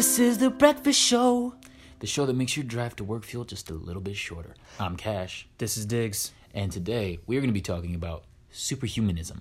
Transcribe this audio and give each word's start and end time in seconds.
This 0.00 0.18
is 0.18 0.38
the 0.38 0.48
breakfast 0.48 0.98
show. 0.98 1.52
The 1.98 2.06
show 2.06 2.24
that 2.24 2.32
makes 2.32 2.56
your 2.56 2.64
drive 2.64 2.96
to 2.96 3.04
work 3.04 3.22
feel 3.22 3.44
just 3.44 3.68
a 3.70 3.74
little 3.74 4.00
bit 4.00 4.16
shorter. 4.16 4.54
I'm 4.78 4.96
Cash, 4.96 5.46
This 5.58 5.76
is 5.76 5.84
Diggs. 5.84 6.32
and 6.54 6.72
today 6.72 7.18
we're 7.26 7.40
going 7.42 7.50
to 7.50 7.52
be 7.52 7.60
talking 7.60 7.94
about 7.94 8.24
superhumanism. 8.50 9.40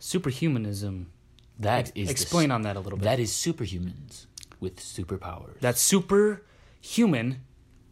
Superhumanism. 0.00 1.04
That 1.60 1.92
is 1.94 2.08
the 2.08 2.10
Explain 2.10 2.50
s- 2.50 2.54
on 2.56 2.62
that 2.62 2.74
a 2.74 2.80
little 2.80 2.98
bit. 2.98 3.04
That 3.04 3.20
is 3.20 3.30
superhumans 3.30 4.26
with 4.58 4.80
superpowers. 4.80 5.60
That's 5.60 5.80
superhuman 5.80 7.42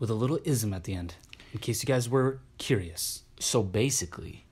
with 0.00 0.10
a 0.10 0.14
little 0.14 0.40
ism 0.44 0.74
at 0.74 0.82
the 0.82 0.94
end, 0.94 1.14
in 1.52 1.60
case 1.60 1.80
you 1.80 1.86
guys 1.86 2.08
were 2.08 2.40
curious. 2.58 3.22
so 3.38 3.62
basically, 3.62 4.46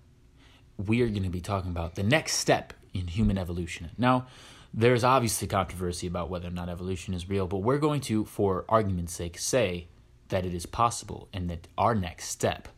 we 0.76 1.02
are 1.02 1.08
going 1.08 1.24
to 1.24 1.28
be 1.28 1.40
talking 1.40 1.72
about 1.72 1.96
the 1.96 2.04
next 2.04 2.34
step 2.34 2.72
in 2.94 3.08
human 3.08 3.36
evolution. 3.36 3.90
Now, 3.98 4.28
there's 4.74 5.04
obviously 5.04 5.48
controversy 5.48 6.06
about 6.06 6.28
whether 6.30 6.48
or 6.48 6.52
not 6.52 6.68
evolution 6.68 7.14
is 7.14 7.28
real, 7.28 7.46
but 7.46 7.58
we're 7.58 7.78
going 7.78 8.00
to, 8.02 8.24
for 8.24 8.64
argument's 8.68 9.14
sake, 9.14 9.38
say 9.38 9.88
that 10.28 10.44
it 10.44 10.54
is 10.54 10.66
possible 10.66 11.28
and 11.32 11.48
that 11.50 11.66
our 11.78 11.94
next 11.94 12.28
step 12.28 12.68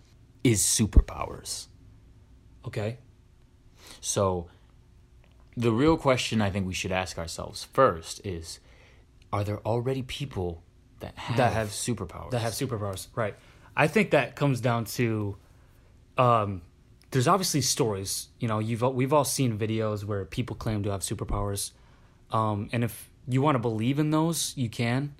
is 0.45 0.62
superpowers. 0.62 1.66
Okay. 2.66 2.98
So, 4.00 4.47
the 5.56 5.73
real 5.73 5.97
question 5.97 6.41
I 6.41 6.50
think 6.50 6.66
we 6.66 6.74
should 6.74 6.92
ask 6.92 7.19
ourselves 7.19 7.64
first 7.64 8.25
is 8.25 8.61
are 9.33 9.45
there 9.45 9.59
already 9.66 10.02
people 10.02 10.62
that 11.00 11.16
have, 11.19 11.36
That 11.36 11.52
have- 11.52 11.69
superpowers? 11.69 12.30
That 12.30 12.41
have 12.42 12.52
superpowers. 12.52 13.09
Right. 13.14 13.34
I 13.77 13.86
think 13.88 14.11
that 14.12 14.36
comes 14.36 14.61
down 14.61 14.84
to 14.97 15.36
um 16.19 16.62
there's 17.11 17.27
obviously 17.27 17.61
stories, 17.62 18.28
you 18.38 18.47
know, 18.47 18.61
you've 18.61 18.83
we've 18.83 19.12
all 19.12 19.25
seen 19.25 19.59
videos 19.59 20.05
where 20.05 20.25
people 20.25 20.55
claim 20.55 20.83
to 20.84 20.91
have 20.92 21.00
superpowers. 21.00 21.72
Um 22.33 22.69
and 22.73 22.84
if 22.84 23.11
you 23.29 23.43
want 23.43 23.55
to 23.57 23.61
believe 23.61 23.98
in 23.98 24.11
those, 24.11 24.52
you 24.57 24.69
can. 24.69 25.15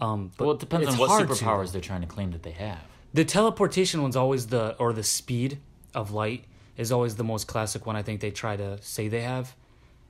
Um 0.00 0.32
but 0.36 0.44
well, 0.46 0.54
it 0.54 0.60
depends 0.60 0.88
on 0.88 0.98
what 0.98 1.08
hard 1.08 1.28
to, 1.28 1.34
superpowers 1.34 1.72
they're 1.72 1.80
trying 1.80 2.02
to 2.02 2.06
claim 2.06 2.30
that 2.32 2.42
they 2.42 2.52
have. 2.52 2.80
The 3.12 3.24
teleportation 3.24 4.02
one's 4.02 4.16
always 4.16 4.46
the 4.48 4.76
or 4.78 4.92
the 4.92 5.02
speed 5.02 5.58
of 5.94 6.12
light 6.12 6.44
is 6.76 6.92
always 6.92 7.16
the 7.16 7.24
most 7.24 7.46
classic 7.46 7.86
one 7.86 7.96
I 7.96 8.02
think 8.02 8.20
they 8.20 8.30
try 8.30 8.56
to 8.56 8.78
say 8.82 9.08
they 9.08 9.22
have. 9.22 9.54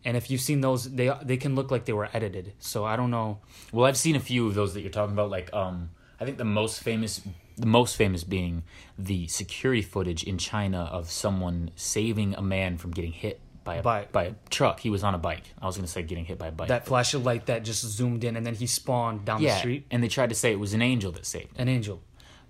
And 0.05 0.17
if 0.17 0.31
you've 0.31 0.41
seen 0.41 0.61
those, 0.61 0.85
they 0.91 1.13
they 1.23 1.37
can 1.37 1.55
look 1.55 1.71
like 1.71 1.85
they 1.85 1.93
were 1.93 2.09
edited. 2.13 2.53
So 2.59 2.85
I 2.85 2.97
don't 2.97 3.11
know. 3.11 3.39
Well, 3.73 3.87
I've 3.87 3.97
seen 3.99 4.17
a 4.17 4.21
few 4.21 4.47
of 4.47 4.55
those 4.55 4.73
that 4.75 4.81
you're 4.81 4.91
talking 4.91 5.13
about. 5.13 5.31
Like, 5.31 5.53
um, 5.53 5.91
I 6.19 6.25
think 6.25 6.39
the 6.39 6.45
most 6.45 6.83
famous, 6.83 7.21
the 7.57 7.67
most 7.67 7.97
famous 7.97 8.25
being 8.25 8.63
the 8.99 9.27
security 9.27 9.83
footage 9.83 10.23
in 10.25 10.39
China 10.39 10.89
of 10.91 11.11
someone 11.11 11.71
saving 11.77 12.35
a 12.35 12.43
man 12.43 12.79
from 12.79 12.93
getting 12.93 13.13
hit 13.13 13.41
by 13.65 13.77
a 13.77 13.83
By- 13.83 14.07
by 14.11 14.25
a 14.25 14.35
truck. 14.51 14.81
He 14.81 14.91
was 14.91 15.03
on 15.05 15.15
a 15.15 15.19
bike. 15.19 15.45
I 15.61 15.67
was 15.67 15.77
going 15.77 15.87
to 15.87 15.91
say 15.93 16.03
getting 16.03 16.25
hit 16.25 16.39
by 16.39 16.49
a 16.49 16.53
bike. 16.53 16.69
That 16.69 16.87
flash 16.87 17.15
of 17.15 17.25
light 17.25 17.47
that 17.47 17.65
just 17.65 17.85
zoomed 17.85 18.25
in 18.25 18.37
and 18.37 18.45
then 18.47 18.55
he 18.55 18.67
spawned 18.67 19.25
down 19.25 19.43
the 19.43 19.51
street. 19.59 19.87
and 19.91 20.03
they 20.03 20.09
tried 20.09 20.29
to 20.31 20.35
say 20.35 20.53
it 20.53 20.59
was 20.59 20.73
an 20.75 20.83
angel 20.83 21.13
that 21.13 21.27
saved. 21.27 21.53
him. 21.57 21.63
An 21.63 21.69
angel. 21.69 22.03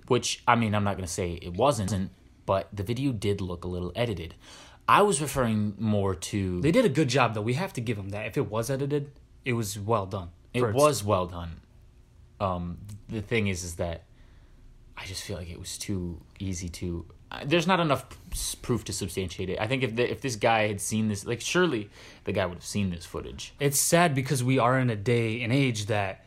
Which 0.09 0.43
I 0.47 0.57
mean, 0.57 0.75
I'm 0.75 0.85
not 0.85 0.97
going 0.97 1.07
to 1.07 1.13
say 1.13 1.35
it 1.43 1.55
wasn't, 1.55 2.11
but 2.47 2.69
the 2.73 2.83
video 2.83 3.13
did 3.13 3.41
look 3.41 3.65
a 3.65 3.69
little 3.69 3.93
edited. 3.95 4.35
I 4.89 5.03
was 5.03 5.21
referring 5.23 5.75
more 5.79 6.15
to 6.17 6.61
They 6.61 6.73
did 6.73 6.85
a 6.85 6.89
good 6.89 7.09
job 7.09 7.35
though. 7.35 7.43
We 7.43 7.55
have 7.55 7.73
to 7.75 7.81
give 7.81 7.97
them 7.97 8.09
that. 8.11 8.27
If 8.27 8.37
it 8.37 8.51
was 8.51 8.71
edited, 8.71 9.13
it 9.45 9.53
was 9.53 9.79
well 9.79 10.07
done. 10.07 10.31
It 10.53 10.61
For 10.61 10.71
its- 10.71 10.77
was 10.77 11.05
well 11.05 11.27
done. 11.27 11.61
Um, 12.41 12.79
the 13.09 13.21
thing 13.23 13.47
is, 13.49 13.63
is 13.63 13.77
that 13.77 14.05
I 14.97 15.05
just 15.07 15.23
feel 15.23 15.37
like 15.37 15.49
it 15.51 15.59
was 15.61 15.79
too 15.79 16.21
easy 16.39 16.69
to. 16.71 17.07
There's 17.45 17.67
not 17.67 17.81
enough 17.81 18.07
proof 18.63 18.85
to 18.85 18.93
substantiate 18.93 19.51
it. 19.51 19.61
I 19.61 19.67
think 19.67 19.83
if 19.83 19.97
the, 19.97 20.11
if 20.11 20.21
this 20.21 20.37
guy 20.37 20.67
had 20.69 20.81
seen 20.81 21.09
this, 21.09 21.25
like 21.25 21.41
surely 21.41 21.91
the 22.25 22.33
guy 22.33 22.47
would 22.47 22.57
have 22.57 22.65
seen 22.65 22.91
this 22.91 23.07
footage. 23.07 23.55
It's 23.61 23.79
sad 23.79 24.15
because 24.15 24.43
we 24.43 24.59
are 24.59 24.79
in 24.79 24.91
a 24.91 24.97
day 24.97 25.43
and 25.43 25.53
age 25.53 25.87
that 25.87 26.25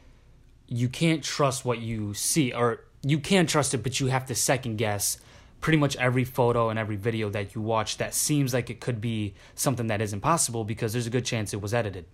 you 0.68 0.90
can't 0.90 1.24
trust 1.24 1.66
what 1.66 1.80
you 1.80 2.14
see, 2.14 2.54
or 2.54 2.86
you 3.02 3.20
can 3.20 3.48
trust 3.48 3.74
it, 3.74 3.84
but 3.84 4.00
you 4.00 4.08
have 4.08 4.26
to 4.28 4.36
second 4.36 4.78
guess 4.78 5.18
pretty 5.64 5.78
much 5.78 5.96
every 5.96 6.26
photo 6.26 6.70
and 6.70 6.78
every 6.78 6.98
video 6.98 7.30
that 7.30 7.56
you 7.56 7.62
watch 7.62 7.98
that 7.98 8.14
seems 8.14 8.54
like 8.54 8.70
it 8.70 8.82
could 8.82 9.00
be 9.00 9.34
something 9.56 9.88
that 9.88 10.02
isn't 10.02 10.20
possible 10.20 10.66
because 10.66 10.92
there's 10.92 11.08
a 11.08 11.10
good 11.10 11.26
chance 11.26 11.54
it 11.54 11.62
was 11.62 11.74
edited. 11.74 12.06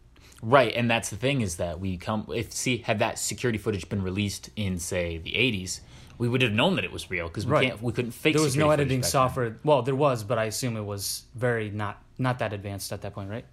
Right, 0.41 0.73
and 0.73 0.89
that's 0.89 1.09
the 1.09 1.15
thing 1.15 1.41
is 1.41 1.57
that 1.57 1.79
we 1.79 1.97
come 1.97 2.27
if 2.33 2.53
see 2.53 2.77
had 2.77 2.99
that 2.99 3.19
security 3.19 3.57
footage 3.57 3.89
been 3.89 4.03
released 4.03 4.51
in 4.55 4.79
say 4.79 5.17
the 5.17 5.31
80s, 5.31 5.81
we 6.19 6.29
would 6.29 6.41
have 6.43 6.51
known 6.51 6.75
that 6.75 6.85
it 6.85 6.91
was 6.91 7.09
real 7.09 7.27
because 7.27 7.47
we 7.47 7.51
Right. 7.53 7.69
can't 7.69 7.81
we 7.81 7.91
couldn't 7.93 8.11
fake. 8.11 8.35
It. 8.35 8.37
There 8.37 8.43
was 8.45 8.55
no 8.55 8.69
editing 8.69 8.99
back 8.99 9.03
then. 9.05 9.11
software. 9.11 9.57
Well, 9.63 9.81
there 9.81 9.95
was, 9.95 10.23
but 10.23 10.37
I 10.37 10.43
assume 10.45 10.77
it 10.77 10.85
was 10.85 11.23
very 11.33 11.71
not 11.71 12.03
not 12.19 12.37
that 12.39 12.53
advanced 12.53 12.93
at 12.93 13.01
that 13.01 13.13
point, 13.15 13.29
right? 13.31 13.45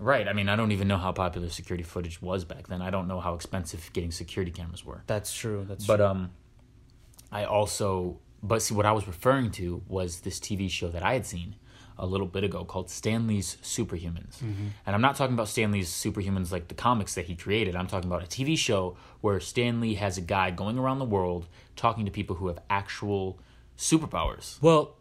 Right, 0.00 0.26
I 0.26 0.32
mean 0.32 0.48
I 0.48 0.56
don't 0.56 0.72
even 0.72 0.88
know 0.88 0.96
how 0.98 1.12
popular 1.12 1.48
security 1.50 1.84
footage 1.84 2.20
was 2.20 2.44
back 2.44 2.66
then. 2.66 2.82
I 2.82 2.90
don't 2.90 3.06
know 3.06 3.20
how 3.20 3.34
expensive 3.34 3.90
getting 3.92 4.10
security 4.10 4.50
cameras 4.50 4.84
were. 4.84 5.02
That's 5.06 5.32
true. 5.32 5.64
That's 5.68 5.86
But 5.86 5.98
true. 5.98 6.06
um, 6.06 6.30
I 7.30 7.44
also, 7.44 8.18
but 8.42 8.60
see, 8.62 8.74
what 8.74 8.86
I 8.86 8.92
was 8.92 9.06
referring 9.06 9.50
to 9.52 9.82
was 9.86 10.20
this 10.20 10.40
TV 10.40 10.68
show 10.70 10.88
that 10.88 11.02
I 11.02 11.12
had 11.12 11.26
seen 11.26 11.54
a 11.98 12.06
little 12.06 12.26
bit 12.26 12.44
ago 12.44 12.64
called 12.64 12.90
Stan 12.90 13.26
Lee's 13.26 13.56
Superhumans, 13.62 14.38
mm-hmm. 14.38 14.68
and 14.86 14.94
I'm 14.94 15.00
not 15.00 15.16
talking 15.16 15.34
about 15.34 15.48
Stan 15.48 15.72
Lee's 15.72 15.90
Superhumans 15.90 16.52
like 16.52 16.68
the 16.68 16.74
comics 16.74 17.14
that 17.14 17.26
he 17.26 17.34
created. 17.34 17.76
I'm 17.76 17.86
talking 17.86 18.10
about 18.10 18.22
a 18.22 18.26
TV 18.26 18.58
show 18.58 18.96
where 19.20 19.40
Stan 19.40 19.80
Lee 19.80 19.94
has 19.94 20.18
a 20.18 20.20
guy 20.20 20.50
going 20.50 20.78
around 20.78 20.98
the 20.98 21.04
world 21.04 21.46
talking 21.76 22.04
to 22.04 22.10
people 22.10 22.36
who 22.36 22.48
have 22.48 22.58
actual 22.68 23.38
superpowers. 23.76 24.60
Well, 24.62 24.96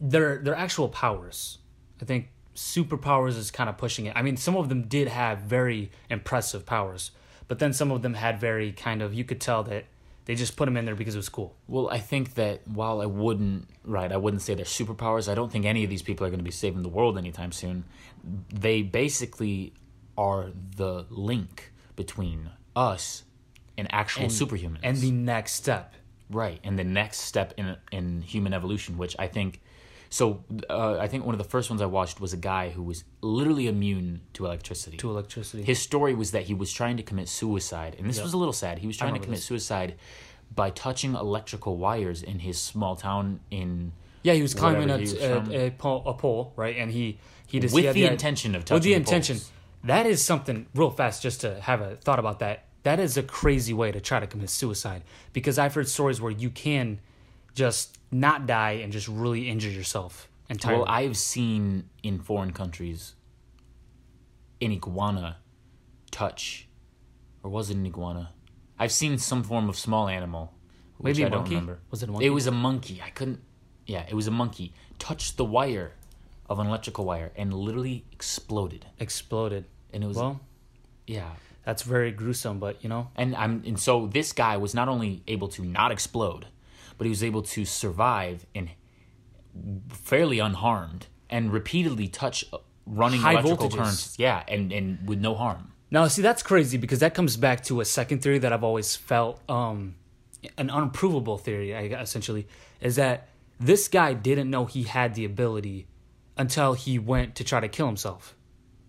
they're 0.00 0.38
they're 0.38 0.54
actual 0.54 0.88
powers. 0.88 1.58
I 2.00 2.04
think 2.04 2.28
superpowers 2.54 3.36
is 3.36 3.50
kind 3.50 3.68
of 3.68 3.76
pushing 3.76 4.06
it. 4.06 4.12
I 4.16 4.22
mean, 4.22 4.36
some 4.36 4.56
of 4.56 4.68
them 4.68 4.82
did 4.82 5.08
have 5.08 5.40
very 5.40 5.90
impressive 6.08 6.66
powers, 6.66 7.10
but 7.48 7.58
then 7.58 7.72
some 7.72 7.90
of 7.90 8.02
them 8.02 8.14
had 8.14 8.40
very 8.40 8.72
kind 8.72 9.02
of 9.02 9.14
you 9.14 9.24
could 9.24 9.40
tell 9.40 9.62
that 9.64 9.86
they 10.26 10.34
just 10.34 10.56
put 10.56 10.64
them 10.64 10.76
in 10.76 10.84
there 10.86 10.94
because 10.94 11.14
it 11.14 11.18
was 11.18 11.28
cool. 11.28 11.54
Well, 11.68 11.88
I 11.90 11.98
think 11.98 12.34
that 12.34 12.66
while 12.66 13.00
I 13.00 13.06
wouldn't, 13.06 13.68
right, 13.84 14.10
I 14.10 14.16
wouldn't 14.16 14.42
say 14.42 14.54
they're 14.54 14.64
superpowers. 14.64 15.30
I 15.30 15.34
don't 15.34 15.52
think 15.52 15.66
any 15.66 15.84
of 15.84 15.90
these 15.90 16.02
people 16.02 16.26
are 16.26 16.30
going 16.30 16.40
to 16.40 16.44
be 16.44 16.50
saving 16.50 16.82
the 16.82 16.88
world 16.88 17.18
anytime 17.18 17.52
soon. 17.52 17.84
They 18.48 18.82
basically 18.82 19.74
are 20.16 20.50
the 20.76 21.06
link 21.10 21.72
between 21.96 22.50
us 22.74 23.24
and 23.76 23.86
actual 23.92 24.26
superhumans. 24.26 24.80
And 24.82 24.96
the 24.98 25.10
next 25.10 25.52
step. 25.54 25.94
right, 26.30 26.60
and 26.64 26.78
the 26.78 26.84
next 26.84 27.20
step 27.20 27.52
in 27.56 27.76
in 27.92 28.22
human 28.22 28.52
evolution, 28.54 28.96
which 28.98 29.14
I 29.18 29.28
think. 29.28 29.60
So 30.14 30.44
uh, 30.70 30.96
I 31.00 31.08
think 31.08 31.26
one 31.26 31.34
of 31.34 31.38
the 31.38 31.50
first 31.50 31.70
ones 31.70 31.82
I 31.82 31.86
watched 31.86 32.20
was 32.20 32.32
a 32.32 32.36
guy 32.36 32.68
who 32.68 32.84
was 32.84 33.02
literally 33.20 33.66
immune 33.66 34.20
to 34.34 34.46
electricity. 34.46 34.96
To 34.98 35.10
electricity. 35.10 35.64
His 35.64 35.80
story 35.80 36.14
was 36.14 36.30
that 36.30 36.44
he 36.44 36.54
was 36.54 36.72
trying 36.72 36.96
to 36.98 37.02
commit 37.02 37.28
suicide, 37.28 37.96
and 37.98 38.08
this 38.08 38.22
was 38.22 38.32
a 38.32 38.36
little 38.36 38.52
sad. 38.52 38.78
He 38.78 38.86
was 38.86 38.96
trying 38.96 39.14
to 39.14 39.18
commit 39.18 39.38
this. 39.38 39.44
suicide 39.44 39.96
by 40.54 40.70
touching 40.70 41.16
electrical 41.16 41.78
wires 41.78 42.22
in 42.22 42.38
his 42.38 42.60
small 42.60 42.94
town 42.94 43.40
in 43.50 43.90
yeah, 44.22 44.34
he 44.34 44.42
was 44.42 44.54
climbing 44.54 44.88
a, 44.88 44.98
he 44.98 45.02
was 45.02 45.14
a, 45.14 45.66
a, 45.66 45.70
pole, 45.72 46.04
a 46.06 46.14
pole, 46.14 46.52
right? 46.54 46.76
And 46.76 46.92
he 46.92 47.18
he 47.48 47.58
just 47.58 47.74
with 47.74 47.82
he 47.82 47.86
had 47.86 47.96
the 47.96 48.06
intention 48.06 48.54
of 48.54 48.64
touching 48.64 48.76
with 48.76 48.82
touching 48.82 48.90
the 48.92 48.96
intention. 48.96 49.36
poles. 49.38 49.50
That 49.82 50.06
is 50.06 50.24
something 50.24 50.66
real 50.76 50.90
fast. 50.92 51.22
Just 51.22 51.40
to 51.40 51.60
have 51.60 51.80
a 51.80 51.96
thought 51.96 52.20
about 52.20 52.38
that. 52.38 52.66
That 52.84 53.00
is 53.00 53.16
a 53.16 53.22
crazy 53.24 53.74
way 53.74 53.90
to 53.90 54.00
try 54.00 54.20
to 54.20 54.28
commit 54.28 54.50
suicide 54.50 55.02
because 55.32 55.58
I've 55.58 55.74
heard 55.74 55.88
stories 55.88 56.20
where 56.20 56.30
you 56.30 56.50
can 56.50 57.00
just 57.54 57.98
not 58.10 58.46
die 58.46 58.72
and 58.82 58.92
just 58.92 59.08
really 59.08 59.48
injure 59.48 59.70
yourself 59.70 60.28
entirely. 60.48 60.80
Well, 60.80 60.88
I've 60.88 61.16
seen 61.16 61.88
in 62.02 62.18
foreign 62.20 62.52
countries 62.52 63.14
an 64.60 64.72
iguana 64.72 65.38
touch, 66.10 66.68
or 67.42 67.50
was 67.50 67.70
it 67.70 67.76
an 67.76 67.86
iguana? 67.86 68.32
I've 68.78 68.92
seen 68.92 69.18
some 69.18 69.42
form 69.42 69.68
of 69.68 69.76
small 69.76 70.08
animal. 70.08 70.52
Which 70.98 71.16
Maybe 71.16 71.24
a 71.24 71.26
I 71.26 71.30
don't 71.30 71.38
monkey? 71.40 71.54
remember. 71.56 71.78
Was 71.90 72.02
it 72.02 72.08
a 72.08 72.12
monkey? 72.12 72.26
It 72.26 72.30
was 72.30 72.46
a 72.46 72.52
monkey. 72.52 73.02
I 73.04 73.10
couldn't. 73.10 73.40
Yeah, 73.86 74.04
it 74.08 74.14
was 74.14 74.26
a 74.26 74.30
monkey. 74.30 74.72
Touched 74.98 75.36
the 75.36 75.44
wire 75.44 75.92
of 76.48 76.58
an 76.60 76.66
electrical 76.66 77.04
wire 77.04 77.32
and 77.36 77.52
literally 77.52 78.04
exploded. 78.12 78.86
exploded. 78.98 79.64
And 79.92 80.02
it 80.04 80.06
was 80.06 80.16
Well, 80.16 80.40
yeah. 81.06 81.30
that's 81.64 81.82
very 81.82 82.10
gruesome, 82.12 82.58
but 82.60 82.82
you 82.82 82.88
know, 82.88 83.10
And 83.16 83.34
I'm 83.36 83.62
and 83.66 83.78
so 83.78 84.06
this 84.06 84.32
guy 84.32 84.56
was 84.56 84.74
not 84.74 84.88
only 84.88 85.22
able 85.26 85.48
to 85.48 85.64
not 85.64 85.90
explode, 85.92 86.46
but 86.98 87.04
he 87.04 87.10
was 87.10 87.22
able 87.22 87.42
to 87.42 87.64
survive 87.64 88.46
and 88.54 88.70
fairly 89.88 90.38
unharmed 90.38 91.06
and 91.30 91.52
repeatedly 91.52 92.08
touch 92.08 92.44
uh, 92.52 92.58
running 92.86 93.20
High 93.20 93.32
electrical 93.32 93.68
voltages. 93.68 93.76
currents. 93.76 94.18
Yeah, 94.18 94.42
and 94.48 94.72
and 94.72 95.08
with 95.08 95.20
no 95.20 95.34
harm. 95.34 95.72
Now, 95.90 96.08
see, 96.08 96.22
that's 96.22 96.42
crazy 96.42 96.76
because 96.76 97.00
that 97.00 97.14
comes 97.14 97.36
back 97.36 97.62
to 97.64 97.80
a 97.80 97.84
second 97.84 98.20
theory 98.22 98.38
that 98.38 98.52
I've 98.52 98.64
always 98.64 98.96
felt 98.96 99.40
um, 99.48 99.94
an 100.58 100.68
unprovable 100.68 101.38
theory, 101.38 101.70
essentially, 101.70 102.48
is 102.80 102.96
that 102.96 103.28
this 103.60 103.86
guy 103.86 104.12
didn't 104.14 104.50
know 104.50 104.64
he 104.64 104.82
had 104.82 105.14
the 105.14 105.24
ability 105.24 105.86
until 106.36 106.74
he 106.74 106.98
went 106.98 107.36
to 107.36 107.44
try 107.44 107.60
to 107.60 107.68
kill 107.68 107.86
himself. 107.86 108.34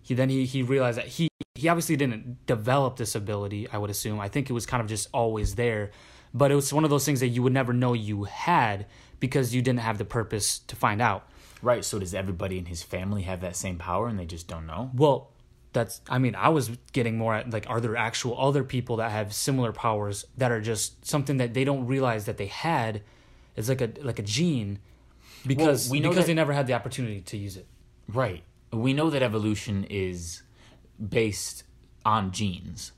He 0.02 0.14
then 0.14 0.28
he, 0.30 0.46
he 0.46 0.62
realized 0.62 0.98
that 0.98 1.06
he, 1.06 1.28
he 1.54 1.68
obviously 1.68 1.96
didn't 1.96 2.44
develop 2.46 2.96
this 2.96 3.14
ability, 3.14 3.68
I 3.72 3.78
would 3.78 3.90
assume. 3.90 4.18
I 4.18 4.28
think 4.28 4.50
it 4.50 4.52
was 4.52 4.66
kind 4.66 4.80
of 4.80 4.88
just 4.88 5.08
always 5.12 5.54
there. 5.54 5.92
But 6.34 6.50
it 6.50 6.54
was 6.54 6.72
one 6.72 6.84
of 6.84 6.90
those 6.90 7.04
things 7.04 7.20
that 7.20 7.28
you 7.28 7.42
would 7.42 7.52
never 7.52 7.72
know 7.72 7.92
you 7.92 8.24
had 8.24 8.86
because 9.20 9.54
you 9.54 9.62
didn't 9.62 9.80
have 9.80 9.98
the 9.98 10.04
purpose 10.04 10.58
to 10.60 10.76
find 10.76 11.00
out. 11.00 11.28
Right. 11.62 11.84
So 11.84 11.98
does 11.98 12.14
everybody 12.14 12.58
in 12.58 12.66
his 12.66 12.82
family 12.82 13.22
have 13.22 13.40
that 13.40 13.56
same 13.56 13.78
power 13.78 14.08
and 14.08 14.18
they 14.18 14.26
just 14.26 14.46
don't 14.46 14.66
know? 14.66 14.90
Well, 14.94 15.30
that's 15.72 16.00
I 16.08 16.18
mean, 16.18 16.34
I 16.34 16.48
was 16.50 16.70
getting 16.92 17.16
more 17.18 17.34
at 17.34 17.50
like 17.50 17.66
are 17.68 17.80
there 17.80 17.96
actual 17.96 18.38
other 18.40 18.64
people 18.64 18.96
that 18.96 19.10
have 19.10 19.32
similar 19.32 19.72
powers 19.72 20.24
that 20.36 20.50
are 20.52 20.60
just 20.60 21.04
something 21.06 21.38
that 21.38 21.54
they 21.54 21.64
don't 21.64 21.86
realize 21.86 22.26
that 22.26 22.36
they 22.36 22.46
had 22.46 23.02
is 23.56 23.68
like 23.68 23.80
a 23.80 23.90
like 24.02 24.18
a 24.18 24.22
gene 24.22 24.78
because 25.46 25.90
we 25.90 26.00
know 26.00 26.10
because 26.10 26.24
that- 26.24 26.28
they 26.28 26.34
never 26.34 26.52
had 26.52 26.66
the 26.66 26.74
opportunity 26.74 27.20
to 27.20 27.36
use 27.36 27.56
it. 27.56 27.66
Right. 28.08 28.42
We 28.72 28.92
know 28.92 29.10
that 29.10 29.22
evolution 29.22 29.84
is 29.88 30.42
based 31.08 31.64
on 32.04 32.32
genes. 32.32 32.92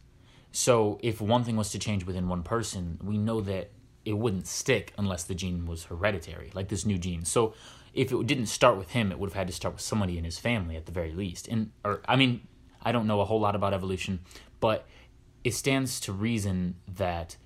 So 0.52 0.98
if 1.02 1.20
one 1.20 1.44
thing 1.44 1.56
was 1.56 1.70
to 1.70 1.78
change 1.78 2.04
within 2.04 2.28
one 2.28 2.42
person, 2.42 2.98
we 3.02 3.18
know 3.18 3.40
that 3.42 3.70
it 4.04 4.16
wouldn't 4.16 4.46
stick 4.46 4.92
unless 4.96 5.24
the 5.24 5.34
gene 5.34 5.66
was 5.66 5.84
hereditary, 5.84 6.50
like 6.54 6.68
this 6.68 6.86
new 6.86 6.98
gene. 6.98 7.24
So 7.24 7.54
if 7.92 8.12
it 8.12 8.26
didn't 8.26 8.46
start 8.46 8.78
with 8.78 8.90
him, 8.90 9.12
it 9.12 9.18
would 9.18 9.30
have 9.30 9.36
had 9.36 9.46
to 9.48 9.52
start 9.52 9.74
with 9.74 9.82
somebody 9.82 10.16
in 10.16 10.24
his 10.24 10.38
family 10.38 10.76
at 10.76 10.86
the 10.86 10.92
very 10.92 11.12
least. 11.12 11.48
And 11.48 11.72
or 11.84 12.00
I 12.08 12.16
mean, 12.16 12.46
I 12.82 12.92
don't 12.92 13.06
know 13.06 13.20
a 13.20 13.24
whole 13.24 13.40
lot 13.40 13.54
about 13.54 13.74
evolution, 13.74 14.20
but 14.60 14.86
it 15.44 15.54
stands 15.54 16.00
to 16.00 16.12
reason 16.12 16.76
that 16.96 17.36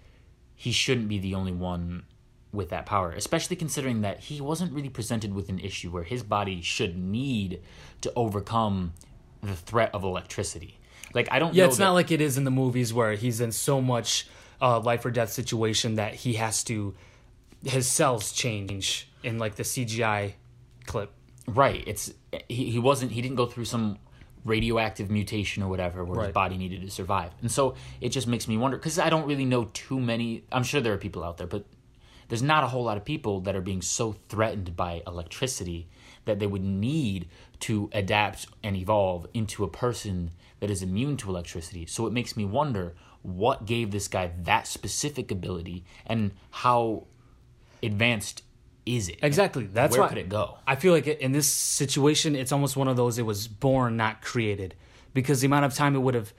he 0.55 0.72
shouldn't 0.72 1.08
be 1.08 1.19
the 1.19 1.34
only 1.34 1.52
one 1.52 2.05
with 2.52 2.69
that 2.69 2.87
power, 2.87 3.10
especially 3.12 3.56
considering 3.56 4.02
that 4.02 4.20
he 4.20 4.40
wasn't 4.40 4.72
really 4.72 4.88
presented 4.88 5.34
with 5.34 5.48
an 5.48 5.58
issue 5.58 5.90
where 5.90 6.02
his 6.02 6.22
body 6.22 6.60
should 6.60 6.96
need 6.96 7.60
to 8.02 8.12
overcome 8.14 8.93
the 9.43 9.56
threat 9.56 9.90
of 9.94 10.05
electricity. 10.05 10.78
Like 11.14 11.28
I 11.31 11.38
don't 11.38 11.54
Yeah, 11.54 11.66
it's 11.66 11.76
that- 11.76 11.84
not 11.84 11.93
like 11.93 12.10
it 12.10 12.20
is 12.20 12.37
in 12.38 12.44
the 12.44 12.50
movies 12.50 12.93
where 12.93 13.12
he's 13.14 13.40
in 13.40 13.52
so 13.52 13.81
much 13.81 14.26
uh, 14.60 14.78
life 14.81 15.04
or 15.04 15.10
death 15.10 15.31
situation 15.32 15.96
that 15.96 16.14
he 16.14 16.34
has 16.34 16.62
to 16.64 16.94
his 17.64 17.87
cells 17.88 18.32
change 18.32 19.08
in 19.22 19.38
like 19.38 19.54
the 19.56 19.62
CGI 19.62 20.34
clip. 20.87 21.12
Right. 21.46 21.82
It's 21.87 22.12
he, 22.49 22.70
he 22.70 22.78
wasn't 22.78 23.12
he 23.12 23.20
didn't 23.22 23.37
go 23.37 23.46
through 23.46 23.64
some 23.66 23.99
radioactive 24.44 25.10
mutation 25.10 25.62
or 25.62 25.69
whatever 25.69 26.04
where 26.04 26.19
Right. 26.19 26.26
his 26.26 26.32
body 26.34 26.56
needed 26.56 26.81
to 26.82 26.90
survive. 26.90 27.31
And 27.43 27.50
so 27.50 27.75
it 28.00 28.08
just 28.10 28.26
makes 28.26 28.48
me 28.48 28.56
wonder 28.56 28.78
cuz 28.78 28.98
I 28.98 29.08
don't 29.10 29.26
really 29.26 29.44
know 29.44 29.64
too 29.72 30.00
many 30.00 30.44
I'm 30.50 30.64
sure 30.64 30.81
there 30.81 30.93
are 30.93 30.98
people 30.98 31.22
out 31.25 31.38
there 31.38 31.46
but 31.46 31.64
there's 32.28 32.43
not 32.43 32.64
a 32.64 32.69
whole 32.69 32.84
lot 32.84 32.96
of 32.96 33.05
people 33.05 33.40
that 33.40 33.55
are 33.55 33.60
being 33.60 33.82
so 33.82 34.16
threatened 34.28 34.75
by 34.76 35.02
electricity 35.06 35.88
that 36.25 36.38
they 36.38 36.46
would 36.46 36.62
need 36.64 37.28
to 37.60 37.90
adapt 37.93 38.46
and 38.62 38.76
evolve 38.76 39.26
into 39.34 39.62
a 39.64 39.69
person 39.69 40.31
that 40.62 40.70
is 40.70 40.80
immune 40.80 41.16
to 41.16 41.28
electricity. 41.28 41.86
So 41.86 42.06
it 42.06 42.12
makes 42.12 42.36
me 42.36 42.44
wonder 42.44 42.94
what 43.22 43.66
gave 43.66 43.90
this 43.90 44.06
guy 44.06 44.30
that 44.44 44.68
specific 44.68 45.32
ability 45.32 45.84
and 46.06 46.30
how 46.52 47.08
advanced 47.82 48.44
is 48.86 49.08
it? 49.08 49.18
Exactly. 49.22 49.66
That's 49.66 49.90
Where 49.90 50.02
why 50.02 50.08
could 50.08 50.18
it 50.18 50.28
go? 50.28 50.58
I 50.64 50.76
feel 50.76 50.92
like 50.92 51.08
in 51.08 51.32
this 51.32 51.48
situation, 51.48 52.36
it's 52.36 52.52
almost 52.52 52.76
one 52.76 52.86
of 52.86 52.96
those 52.96 53.18
it 53.18 53.24
was 53.24 53.48
born, 53.48 53.96
not 53.96 54.22
created, 54.22 54.76
because 55.12 55.40
the 55.40 55.46
amount 55.46 55.64
of 55.64 55.74
time 55.74 55.96
it 55.96 55.98
would 55.98 56.14
have 56.14 56.32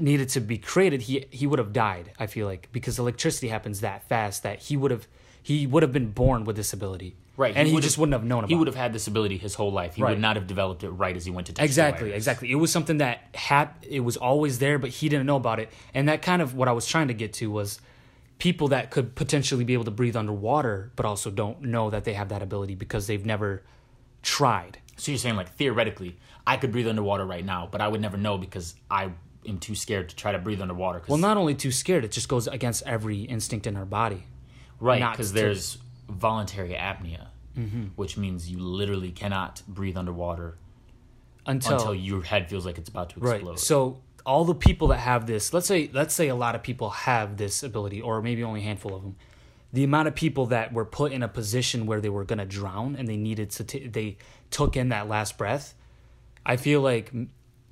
needed 0.00 0.28
to 0.28 0.40
be 0.40 0.58
created, 0.58 1.02
he 1.02 1.26
he 1.30 1.48
would 1.48 1.58
have 1.58 1.72
died. 1.72 2.12
I 2.20 2.28
feel 2.28 2.46
like 2.46 2.68
because 2.70 3.00
electricity 3.00 3.48
happens 3.48 3.80
that 3.80 4.08
fast 4.08 4.44
that 4.44 4.60
he 4.60 4.76
would 4.76 4.92
have 4.92 5.08
he 5.42 5.66
would 5.66 5.82
have 5.82 5.92
been 5.92 6.12
born 6.12 6.44
with 6.44 6.54
this 6.54 6.72
ability, 6.72 7.16
Right, 7.38 7.54
And 7.54 7.68
he, 7.68 7.74
would've- 7.74 7.84
just 7.84 7.98
wouldn't 7.98 8.14
have 8.14 8.24
known 8.24 8.40
about. 8.40 8.46
It. 8.50 8.54
He 8.54 8.58
would 8.58 8.66
have 8.66 8.76
had 8.76 8.92
this 8.94 9.06
ability 9.06 9.36
his 9.36 9.54
whole 9.54 9.70
life. 9.70 9.94
He 9.96 10.02
Right. 10.02 10.10
would 10.10 10.20
not 10.20 10.36
have 10.36 10.46
developed 10.46 10.82
it 10.84 10.90
right 10.90 11.14
as 11.14 11.24
he 11.26 11.30
went 11.30 11.46
to 11.48 11.62
Exactly, 11.62 12.12
exactly. 12.12 12.50
It 12.50 12.54
was 12.54 12.72
something 12.72 12.96
that 12.98 13.28
had 13.34 13.68
it 13.82 14.00
was 14.00 14.16
always 14.16 14.58
there, 14.58 14.78
but 14.78 14.88
he 14.90 15.08
didn't 15.10 15.26
know 15.26 15.36
about 15.36 15.60
it. 15.60 15.70
And 15.92 16.08
that 16.08 16.22
kind 16.22 16.40
of 16.40 16.54
what 16.54 16.66
I 16.68 16.72
was 16.72 16.86
trying 16.86 17.08
to 17.08 17.14
get 17.14 17.34
to 17.34 17.50
was 17.50 17.78
people 18.38 18.68
that 18.68 18.90
could 18.90 19.14
potentially 19.14 19.64
be 19.64 19.74
able 19.74 19.84
to 19.84 19.90
breathe 19.90 20.16
underwater, 20.16 20.92
but 20.96 21.04
also 21.06 21.30
don't 21.30 21.60
know 21.62 21.90
that 21.90 22.04
they 22.04 22.14
have 22.14 22.28
that 22.30 22.42
ability 22.42 22.74
because 22.74 23.06
they've 23.06 23.24
never 23.26 23.62
tried. 24.22 24.78
So 24.96 25.12
you're 25.12 25.18
saying 25.18 25.36
like 25.36 25.54
theoretically, 25.54 26.16
I 26.46 26.56
could 26.56 26.72
breathe 26.72 26.88
underwater 26.88 27.24
right 27.26 27.44
now, 27.44 27.68
but 27.70 27.80
I 27.80 27.88
would 27.88 28.00
never 28.00 28.16
know 28.16 28.38
because 28.38 28.74
I 28.90 29.10
am 29.46 29.58
too 29.58 29.74
scared 29.74 30.08
to 30.08 30.16
try 30.16 30.32
to 30.32 30.38
breathe 30.38 30.60
underwater. 30.62 31.00
'cause- 31.00 31.08
Well, 31.08 31.18
not 31.18 31.36
only 31.36 31.54
too 31.54 31.70
scared, 31.70 32.04
it 32.04 32.12
just 32.12 32.28
goes 32.28 32.46
against 32.48 32.82
every 32.84 33.22
instinct 33.22 33.66
in 33.66 33.76
our 33.76 33.84
body. 33.84 34.24
right, 34.78 35.10
because 35.10 35.32
there's 35.32 35.78
voluntary 36.08 36.70
apnea, 36.74 37.28
Mm-hmm. 37.58 37.84
which 37.96 38.18
means 38.18 38.50
you 38.50 38.58
literally 38.58 39.10
cannot 39.10 39.62
breathe 39.66 39.96
underwater 39.96 40.58
Until, 41.46 41.72
until 41.76 41.94
your 41.94 42.22
head 42.22 42.50
feels 42.50 42.66
like 42.66 42.76
it's 42.76 42.90
about 42.90 43.08
to 43.10 43.18
explode. 43.20 43.48
right. 43.50 43.58
So 43.58 44.00
all 44.26 44.44
the 44.44 44.54
people 44.54 44.88
that 44.88 44.98
have 44.98 45.26
this, 45.26 45.54
let's 45.54 45.66
say 45.66 45.88
let's 45.92 46.14
say 46.14 46.28
a 46.28 46.34
lot 46.34 46.54
of 46.54 46.62
people 46.62 46.90
have 46.90 47.38
this 47.38 47.62
ability 47.62 48.02
or 48.02 48.20
maybe 48.20 48.42
only 48.44 48.60
a 48.60 48.64
handful 48.64 48.94
of 48.94 49.00
them. 49.02 49.16
The 49.72 49.84
amount 49.84 50.06
of 50.08 50.14
people 50.14 50.46
that 50.46 50.72
were 50.74 50.84
put 50.84 51.12
in 51.12 51.22
a 51.22 51.28
position 51.28 51.86
where 51.86 52.00
they 52.00 52.08
were 52.10 52.24
going 52.24 52.40
to 52.40 52.44
drown 52.44 52.94
and 52.96 53.08
they 53.08 53.16
needed 53.16 53.50
to 53.52 53.64
t- 53.64 53.86
they 53.86 54.18
took 54.50 54.76
in 54.76 54.90
that 54.90 55.08
last 55.08 55.38
breath, 55.38 55.74
I 56.44 56.56
feel 56.56 56.82
like 56.82 57.10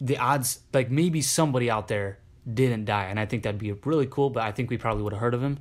the 0.00 0.16
odds 0.16 0.60
like 0.72 0.90
maybe 0.90 1.20
somebody 1.20 1.70
out 1.70 1.88
there 1.88 2.18
didn't 2.52 2.86
die 2.86 3.04
and 3.04 3.20
I 3.20 3.26
think 3.26 3.42
that'd 3.42 3.60
be 3.60 3.72
really 3.72 4.06
cool, 4.06 4.30
but 4.30 4.44
I 4.44 4.52
think 4.52 4.70
we 4.70 4.78
probably 4.78 5.02
would 5.02 5.12
have 5.12 5.20
heard 5.20 5.34
of 5.34 5.42
him. 5.42 5.58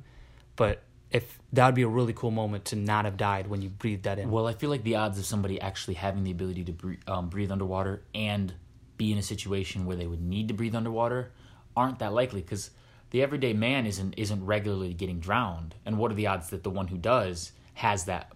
But 0.56 0.82
if 1.10 1.38
that 1.52 1.66
would 1.66 1.74
be 1.74 1.82
a 1.82 1.88
really 1.88 2.12
cool 2.12 2.30
moment 2.30 2.64
to 2.66 2.76
not 2.76 3.04
have 3.04 3.16
died 3.16 3.46
when 3.46 3.62
you 3.62 3.68
breathed 3.68 4.04
that 4.04 4.18
in. 4.18 4.30
Well, 4.30 4.46
I 4.46 4.52
feel 4.52 4.70
like 4.70 4.82
the 4.82 4.96
odds 4.96 5.18
of 5.18 5.24
somebody 5.24 5.60
actually 5.60 5.94
having 5.94 6.24
the 6.24 6.30
ability 6.30 6.64
to 6.64 6.72
breathe, 6.72 7.00
um, 7.06 7.28
breathe 7.28 7.52
underwater 7.52 8.02
and 8.14 8.52
be 8.96 9.12
in 9.12 9.18
a 9.18 9.22
situation 9.22 9.86
where 9.86 9.96
they 9.96 10.06
would 10.06 10.22
need 10.22 10.48
to 10.48 10.54
breathe 10.54 10.74
underwater 10.74 11.32
aren't 11.76 11.98
that 11.98 12.12
likely 12.12 12.40
because 12.40 12.70
the 13.10 13.22
everyday 13.22 13.52
man 13.52 13.86
isn't 13.86 14.14
isn't 14.16 14.44
regularly 14.44 14.92
getting 14.92 15.20
drowned. 15.20 15.74
And 15.86 15.98
what 15.98 16.10
are 16.10 16.14
the 16.14 16.26
odds 16.26 16.50
that 16.50 16.64
the 16.64 16.70
one 16.70 16.88
who 16.88 16.98
does 16.98 17.52
has 17.74 18.04
that 18.06 18.32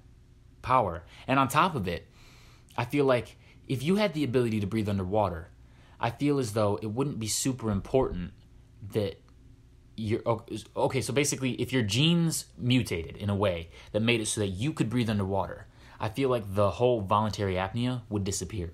power? 0.62 1.02
And 1.26 1.38
on 1.38 1.48
top 1.48 1.74
of 1.74 1.88
it, 1.88 2.06
I 2.76 2.84
feel 2.84 3.04
like 3.04 3.36
if 3.66 3.82
you 3.82 3.96
had 3.96 4.14
the 4.14 4.24
ability 4.24 4.60
to 4.60 4.66
breathe 4.66 4.88
underwater, 4.88 5.50
I 6.00 6.10
feel 6.10 6.38
as 6.38 6.52
though 6.52 6.78
it 6.80 6.86
wouldn't 6.86 7.18
be 7.18 7.26
super 7.26 7.70
important 7.70 8.32
that 8.92 9.20
your 9.98 10.20
okay 10.76 11.00
so 11.00 11.12
basically 11.12 11.52
if 11.52 11.72
your 11.72 11.82
genes 11.82 12.46
mutated 12.56 13.16
in 13.16 13.28
a 13.28 13.34
way 13.34 13.68
that 13.92 14.00
made 14.00 14.20
it 14.20 14.26
so 14.26 14.40
that 14.40 14.48
you 14.48 14.72
could 14.72 14.88
breathe 14.88 15.10
underwater 15.10 15.66
i 16.00 16.08
feel 16.08 16.28
like 16.28 16.54
the 16.54 16.70
whole 16.70 17.00
voluntary 17.00 17.54
apnea 17.54 18.02
would 18.08 18.24
disappear. 18.24 18.70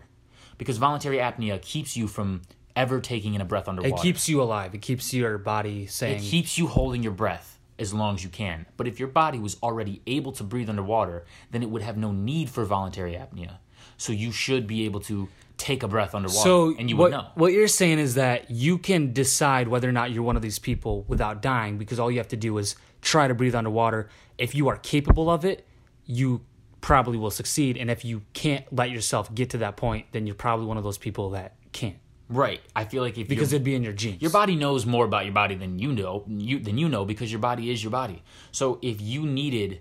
Because 0.59 0.79
voluntary 0.79 1.19
apnea 1.19 1.61
keeps 1.61 1.97
you 1.97 2.07
from 2.07 2.43
ever 2.77 3.01
taking 3.01 3.35
in 3.35 3.41
a 3.41 3.45
breath 3.45 3.69
underwater. 3.69 3.95
It 3.95 4.03
keeps 4.03 4.29
you 4.29 4.43
alive. 4.43 4.75
It 4.75 4.83
keeps 4.83 5.13
your 5.13 5.39
body 5.39 5.87
saying 5.87 6.19
it 6.19 6.23
keeps 6.23 6.59
you 6.59 6.67
holding 6.67 7.03
your 7.03 7.13
breath 7.13 7.59
as 7.79 7.93
long 7.93 8.15
as 8.15 8.23
you 8.23 8.31
can. 8.31 8.67
But 8.77 8.87
if 8.87 8.99
your 9.01 9.09
body 9.09 9.39
was 9.39 9.57
already 9.63 10.01
able 10.07 10.33
to 10.33 10.45
breathe 10.45 10.69
underwater 10.69 11.25
then 11.51 11.63
it 11.63 11.71
would 11.71 11.83
have 11.83 11.97
no 11.97 12.13
need 12.13 12.51
for 12.51 12.65
voluntary 12.65 13.15
apnea. 13.15 13.59
So 13.97 14.13
you 14.13 14.33
should 14.33 14.67
be 14.67 14.85
able 14.85 15.01
to 15.01 15.29
take 15.57 15.83
a 15.83 15.89
breath 15.89 16.15
underwater 16.15 16.43
So 16.43 16.75
and 16.79 16.91
you 16.91 16.97
what, 16.97 17.05
would 17.05 17.11
know 17.13 17.27
what 17.35 17.53
you're 17.53 17.69
saying 17.69 17.99
is 17.99 18.15
that 18.15 18.51
you 18.51 18.79
can 18.79 19.13
decide 19.13 19.69
whether 19.69 19.89
or 19.89 19.93
not 19.93 20.11
you're 20.11 20.23
one 20.23 20.37
of 20.37 20.43
these 20.43 20.59
people 20.59 21.05
without 21.09 21.43
dying 21.43 21.79
because 21.79 21.99
all 22.01 22.11
you 22.11 22.19
have 22.19 22.29
to 22.29 22.37
do 22.37 22.59
is 22.59 22.77
try 23.03 23.29
to 23.29 23.35
breathe 23.35 23.55
underwater. 23.55 24.09
If 24.39 24.55
you 24.55 24.69
are 24.69 24.77
capable 24.77 25.31
of 25.31 25.45
it, 25.45 25.67
you 26.07 26.43
probably 26.81 27.17
will 27.17 27.31
succeed. 27.31 27.77
And 27.77 27.91
if 27.91 28.05
you 28.05 28.23
can't 28.33 28.71
let 28.73 28.91
yourself 28.91 29.35
get 29.35 29.51
to 29.51 29.59
that 29.59 29.77
point, 29.77 30.07
then 30.13 30.27
you're 30.27 30.35
probably 30.35 30.67
one 30.67 30.77
of 30.77 30.85
those 30.85 30.99
people 30.99 31.31
that 31.31 31.57
can't 31.73 31.97
right 32.31 32.63
i 32.75 32.85
feel 32.85 33.03
like 33.03 33.19
if 33.19 33.29
because 33.29 33.53
it'd 33.53 33.65
be 33.65 33.75
in 33.75 33.83
your 33.83 33.93
genes. 33.93 34.23
Your 34.23 34.31
body 34.31 34.57
knows 34.57 34.87
more 34.87 35.05
about 35.05 35.25
your 35.25 35.35
body 35.35 35.55
than 35.57 35.79
you 35.79 35.93
know. 35.93 36.25
You 36.27 36.59
than 36.59 36.79
you 36.79 36.89
know 36.89 37.05
because 37.05 37.31
your 37.31 37.41
body 37.41 37.71
is 37.71 37.83
your 37.83 37.91
body. 37.91 38.23
So 38.51 38.79
if 38.81 39.01
you 39.01 39.27
needed 39.27 39.81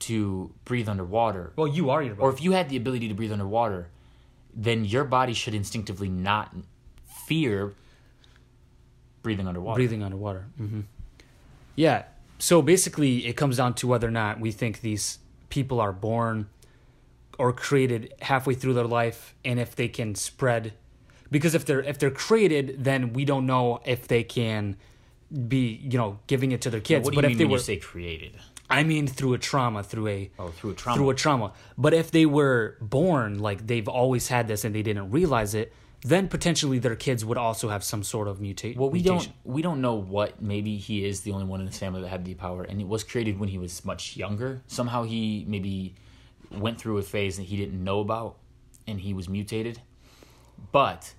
to 0.00 0.52
breathe 0.64 0.88
underwater, 0.88 1.52
well, 1.56 1.66
you 1.66 1.90
are 1.90 2.02
your 2.02 2.14
body. 2.14 2.24
or 2.24 2.30
if 2.30 2.42
you 2.42 2.52
had 2.52 2.68
the 2.68 2.76
ability 2.76 3.08
to 3.08 3.14
breathe 3.14 3.32
underwater, 3.32 3.90
then 4.54 4.84
your 4.84 5.04
body 5.04 5.34
should 5.34 5.54
instinctively 5.54 6.08
not 6.08 6.54
fear 7.26 7.74
breathing 9.22 9.46
underwater. 9.46 9.76
breathing 9.76 10.02
underwater. 10.02 10.46
hmm 10.56 10.80
Yeah. 11.76 12.04
So 12.38 12.62
basically, 12.62 13.26
it 13.26 13.34
comes 13.34 13.56
down 13.56 13.74
to 13.74 13.86
whether 13.88 14.06
or 14.06 14.12
not 14.12 14.38
we 14.40 14.52
think 14.52 14.80
these 14.80 15.18
people 15.50 15.80
are 15.80 15.92
born 15.92 16.48
or 17.38 17.52
created 17.52 18.14
halfway 18.20 18.54
through 18.54 18.74
their 18.74 18.86
life, 18.86 19.34
and 19.44 19.58
if 19.58 19.74
they 19.76 19.88
can 19.88 20.14
spread. 20.14 20.72
Because 21.30 21.54
if 21.54 21.64
they're 21.66 21.82
if 21.82 21.98
they're 21.98 22.10
created, 22.10 22.84
then 22.84 23.12
we 23.12 23.24
don't 23.24 23.44
know 23.46 23.80
if 23.84 24.08
they 24.08 24.22
can 24.22 24.76
be 25.48 25.80
you 25.82 25.98
know 25.98 26.18
giving 26.26 26.52
it 26.52 26.62
to 26.62 26.70
their 26.70 26.80
kids. 26.80 27.04
What 27.04 27.12
do 27.12 27.16
but 27.16 27.24
you 27.24 27.26
if 27.26 27.30
mean 27.30 27.38
they 27.38 27.44
when 27.44 27.50
were, 27.52 27.56
you 27.58 27.62
say 27.62 27.76
created? 27.76 28.32
I 28.70 28.82
mean 28.82 29.06
through 29.06 29.34
a 29.34 29.38
trauma, 29.38 29.82
through 29.82 30.08
a 30.08 30.30
Oh, 30.38 30.48
through 30.48 30.70
a 30.70 30.74
trauma. 30.74 30.96
through 30.96 31.10
a 31.10 31.14
trauma. 31.14 31.52
But 31.76 31.94
if 31.94 32.10
they 32.10 32.26
were 32.26 32.76
born 32.80 33.38
like 33.38 33.66
they've 33.66 33.88
always 33.88 34.28
had 34.28 34.46
this 34.48 34.64
and 34.64 34.74
they 34.74 34.82
didn't 34.82 35.10
realize 35.10 35.54
it, 35.54 35.72
then 36.02 36.28
potentially 36.28 36.78
their 36.78 36.94
kids 36.94 37.24
would 37.24 37.38
also 37.38 37.70
have 37.70 37.82
some 37.82 38.02
sort 38.04 38.28
of 38.28 38.40
muta- 38.40 38.74
well, 38.76 38.88
we 38.90 39.00
mutation. 39.02 39.32
don't 39.44 39.54
we 39.54 39.62
don't 39.62 39.80
know 39.80 39.94
what. 39.94 40.40
Maybe 40.42 40.76
he 40.76 41.04
is 41.04 41.22
the 41.22 41.32
only 41.32 41.46
one 41.46 41.60
in 41.60 41.66
his 41.66 41.78
family 41.78 42.02
that 42.02 42.08
had 42.08 42.24
the 42.24 42.34
power, 42.34 42.62
and 42.62 42.80
it 42.80 42.86
was 42.86 43.02
created 43.04 43.38
when 43.40 43.48
he 43.48 43.58
was 43.58 43.84
much 43.84 44.16
younger. 44.16 44.62
Somehow 44.68 45.02
he 45.04 45.44
maybe 45.48 45.94
went 46.52 46.78
through 46.80 46.98
a 46.98 47.02
phase 47.02 47.36
that 47.38 47.44
he 47.44 47.56
didn't 47.56 47.82
know 47.82 48.00
about, 48.00 48.36
and 48.86 49.00
he 49.00 49.12
was 49.12 49.28
mutated. 49.28 49.80
But 50.72 51.14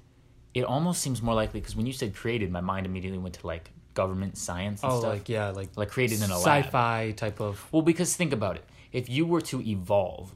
it 0.53 0.63
almost 0.63 1.01
seems 1.01 1.21
more 1.21 1.35
likely 1.35 1.59
because 1.59 1.75
when 1.75 1.85
you 1.85 1.93
said 1.93 2.15
created, 2.15 2.51
my 2.51 2.61
mind 2.61 2.85
immediately 2.85 3.19
went 3.19 3.35
to 3.35 3.47
like 3.47 3.71
government 4.01 4.33
science 4.47 4.83
and 4.83 4.91
Oh, 4.91 4.99
stuff. 4.99 5.13
like 5.13 5.27
yeah, 5.37 5.49
like 5.59 5.69
like 5.81 5.89
created 5.95 6.19
in 6.25 6.29
a 6.31 6.39
sci-fi 6.47 7.11
type 7.23 7.39
of. 7.47 7.53
Well, 7.71 7.81
because 7.91 8.09
think 8.21 8.33
about 8.39 8.55
it. 8.59 8.65
If 8.91 9.05
you 9.15 9.23
were 9.31 9.43
to 9.51 9.57
evolve 9.75 10.35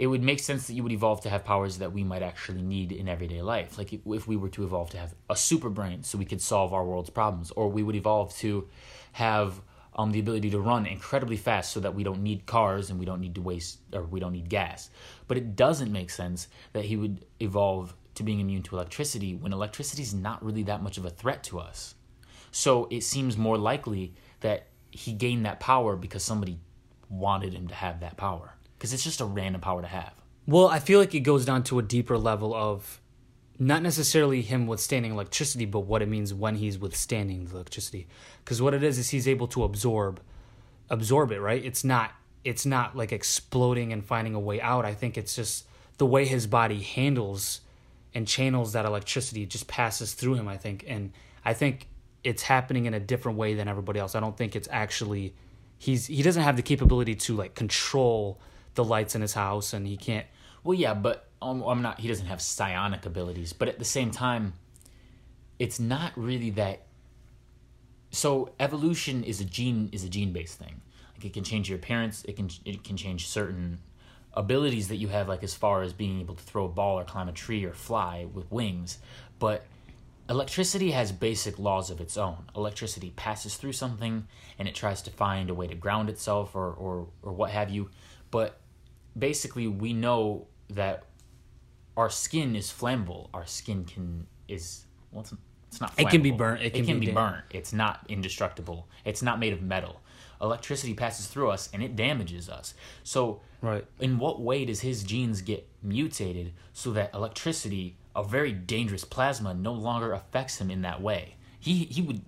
it 0.00 0.06
would 0.06 0.22
make 0.22 0.40
sense 0.40 0.66
that 0.66 0.72
you 0.76 0.82
would 0.82 0.92
evolve 0.92 1.20
to 1.20 1.28
have 1.28 1.44
powers 1.44 1.76
that 1.76 1.92
we 1.92 2.02
might 2.02 2.22
actually 2.22 2.62
need 2.62 2.90
in 2.90 3.06
everyday 3.06 3.42
life. 3.42 3.76
Like 3.76 3.92
if 3.92 4.26
we 4.26 4.36
were 4.42 4.48
to 4.56 4.64
evolve 4.64 4.88
to 4.94 4.98
have 4.98 5.12
a 5.28 5.36
super 5.36 5.68
brain 5.68 6.02
so 6.02 6.16
we 6.16 6.24
could 6.24 6.40
solve 6.40 6.72
our 6.72 6.84
world's 6.90 7.10
problems, 7.10 7.50
or 7.50 7.68
we 7.68 7.82
would 7.82 7.94
evolve 7.94 8.34
to 8.38 8.66
have 9.12 9.60
um, 9.94 10.10
the 10.12 10.20
ability 10.24 10.48
to 10.50 10.58
run 10.72 10.86
incredibly 10.86 11.36
fast 11.36 11.70
so 11.72 11.80
that 11.80 11.94
we 11.94 12.02
don't 12.02 12.22
need 12.22 12.46
cars 12.46 12.88
and 12.88 12.98
we 12.98 13.04
don't 13.04 13.20
need 13.20 13.34
to 13.34 13.42
waste 13.42 13.80
or 13.92 14.04
we 14.04 14.20
don't 14.20 14.32
need 14.32 14.48
gas. 14.48 14.88
But 15.28 15.36
it 15.36 15.54
doesn't 15.54 15.92
make 15.92 16.08
sense 16.08 16.48
that 16.72 16.86
he 16.86 16.96
would 16.96 17.26
evolve 17.38 17.94
to 18.14 18.22
being 18.22 18.40
immune 18.40 18.62
to 18.68 18.76
electricity 18.76 19.34
when 19.34 19.52
electricity 19.52 20.02
is 20.02 20.14
not 20.14 20.42
really 20.42 20.62
that 20.62 20.82
much 20.82 20.96
of 20.96 21.04
a 21.04 21.10
threat 21.10 21.42
to 21.50 21.58
us. 21.58 21.94
So 22.50 22.88
it 22.90 23.02
seems 23.02 23.36
more 23.36 23.58
likely 23.58 24.14
that 24.40 24.66
he 24.90 25.12
gained 25.12 25.46
that 25.46 25.60
power 25.60 25.96
because 25.96 26.22
somebody 26.24 26.58
wanted 27.08 27.52
him 27.54 27.68
to 27.68 27.74
have 27.74 28.00
that 28.00 28.16
power 28.16 28.54
because 28.76 28.92
it's 28.92 29.04
just 29.04 29.20
a 29.20 29.24
random 29.24 29.60
power 29.60 29.82
to 29.82 29.88
have. 29.88 30.12
Well, 30.46 30.68
I 30.68 30.78
feel 30.78 30.98
like 30.98 31.14
it 31.14 31.20
goes 31.20 31.44
down 31.44 31.62
to 31.64 31.78
a 31.78 31.82
deeper 31.82 32.18
level 32.18 32.54
of 32.54 33.00
not 33.58 33.82
necessarily 33.82 34.40
him 34.40 34.66
withstanding 34.66 35.12
electricity, 35.12 35.66
but 35.66 35.80
what 35.80 36.00
it 36.00 36.08
means 36.08 36.32
when 36.32 36.56
he's 36.56 36.78
withstanding 36.78 37.44
the 37.44 37.54
electricity. 37.56 38.08
Because 38.42 38.62
what 38.62 38.72
it 38.72 38.82
is 38.82 38.98
is 38.98 39.10
he's 39.10 39.28
able 39.28 39.46
to 39.48 39.64
absorb, 39.64 40.20
absorb 40.88 41.30
it. 41.30 41.40
Right? 41.40 41.62
It's 41.64 41.84
not. 41.84 42.12
It's 42.42 42.64
not 42.64 42.96
like 42.96 43.12
exploding 43.12 43.92
and 43.92 44.02
finding 44.02 44.34
a 44.34 44.40
way 44.40 44.62
out. 44.62 44.86
I 44.86 44.94
think 44.94 45.18
it's 45.18 45.36
just 45.36 45.66
the 45.98 46.06
way 46.06 46.24
his 46.24 46.46
body 46.46 46.80
handles 46.80 47.60
and 48.14 48.26
channels 48.26 48.72
that 48.72 48.86
electricity 48.86 49.44
just 49.44 49.68
passes 49.68 50.14
through 50.14 50.34
him. 50.34 50.48
I 50.48 50.56
think, 50.56 50.82
and 50.88 51.12
I 51.44 51.52
think 51.52 51.86
it's 52.22 52.42
happening 52.42 52.86
in 52.86 52.94
a 52.94 53.00
different 53.00 53.38
way 53.38 53.54
than 53.54 53.68
everybody 53.68 54.00
else. 54.00 54.14
I 54.14 54.20
don't 54.20 54.36
think 54.36 54.54
it's 54.56 54.68
actually 54.70 55.34
he's 55.78 56.06
he 56.06 56.22
doesn't 56.22 56.42
have 56.42 56.56
the 56.56 56.62
capability 56.62 57.14
to 57.14 57.36
like 57.36 57.54
control 57.54 58.40
the 58.74 58.84
lights 58.84 59.14
in 59.14 59.22
his 59.22 59.34
house, 59.34 59.72
and 59.72 59.86
he 59.86 59.96
can't. 59.96 60.26
Well, 60.62 60.74
yeah, 60.74 60.94
but 60.94 61.28
um, 61.42 61.62
I'm 61.62 61.82
not. 61.82 62.00
He 62.00 62.08
doesn't 62.08 62.26
have 62.26 62.40
psionic 62.40 63.06
abilities, 63.06 63.52
but 63.52 63.68
at 63.68 63.78
the 63.78 63.84
same 63.84 64.10
time, 64.10 64.52
it's 65.58 65.80
not 65.80 66.12
really 66.16 66.50
that. 66.50 66.86
So 68.12 68.52
evolution 68.60 69.24
is 69.24 69.40
a 69.40 69.44
gene 69.44 69.88
is 69.92 70.04
a 70.04 70.08
gene 70.08 70.32
based 70.32 70.58
thing. 70.58 70.80
Like 71.14 71.24
it 71.24 71.32
can 71.32 71.44
change 71.44 71.68
your 71.68 71.78
appearance. 71.78 72.24
It 72.24 72.36
can 72.36 72.50
it 72.64 72.84
can 72.84 72.96
change 72.96 73.28
certain 73.28 73.78
abilities 74.34 74.88
that 74.88 74.96
you 74.96 75.08
have, 75.08 75.28
like 75.28 75.42
as 75.42 75.54
far 75.54 75.82
as 75.82 75.92
being 75.92 76.20
able 76.20 76.34
to 76.34 76.42
throw 76.42 76.66
a 76.66 76.68
ball 76.68 76.98
or 76.98 77.04
climb 77.04 77.28
a 77.28 77.32
tree 77.32 77.64
or 77.64 77.72
fly 77.72 78.26
with 78.32 78.50
wings. 78.50 78.98
But 79.38 79.64
electricity 80.30 80.92
has 80.92 81.10
basic 81.10 81.58
laws 81.58 81.90
of 81.90 82.00
its 82.00 82.16
own. 82.16 82.44
Electricity 82.56 83.10
passes 83.10 83.56
through 83.56 83.72
something 83.72 84.28
and 84.58 84.68
it 84.68 84.74
tries 84.74 85.02
to 85.02 85.10
find 85.10 85.50
a 85.50 85.54
way 85.54 85.66
to 85.66 85.74
ground 85.74 86.08
itself 86.08 86.54
or 86.54 86.72
or, 86.72 87.08
or 87.22 87.32
what 87.32 87.50
have 87.50 87.68
you. 87.68 87.90
But 88.30 88.60
basically 89.18 89.66
we 89.66 89.92
know 89.92 90.46
that 90.70 91.04
our 91.96 92.08
skin 92.08 92.54
is 92.54 92.72
flammable. 92.72 93.28
Our 93.34 93.44
skin 93.44 93.84
can 93.84 94.26
is 94.46 94.84
well, 95.10 95.22
it's, 95.22 95.34
it's 95.68 95.80
not. 95.80 95.96
Flammable. 95.96 96.06
It 96.06 96.10
can 96.10 96.22
be 96.22 96.30
burnt. 96.30 96.62
It 96.62 96.70
can, 96.70 96.84
it 96.84 96.86
can 96.86 97.00
be, 97.00 97.06
be 97.06 97.12
burnt. 97.12 97.44
It's 97.50 97.72
not 97.72 98.06
indestructible. 98.08 98.88
It's 99.04 99.22
not 99.22 99.40
made 99.40 99.52
of 99.52 99.62
metal. 99.62 100.00
Electricity 100.40 100.94
passes 100.94 101.26
through 101.26 101.50
us 101.50 101.68
and 101.74 101.82
it 101.82 101.96
damages 101.96 102.48
us. 102.48 102.72
So, 103.02 103.42
right. 103.60 103.84
In 103.98 104.18
what 104.18 104.40
way 104.40 104.64
does 104.64 104.80
his 104.80 105.02
genes 105.02 105.42
get 105.42 105.68
mutated 105.82 106.54
so 106.72 106.92
that 106.92 107.12
electricity, 107.12 107.98
a 108.14 108.24
very 108.24 108.52
dangerous 108.52 109.04
plasma, 109.04 109.54
no 109.54 109.72
longer 109.72 110.12
affects 110.12 110.60
him 110.60 110.70
in 110.70 110.82
that 110.82 111.00
way? 111.00 111.36
He 111.58 111.84
he 111.84 112.02
would 112.02 112.22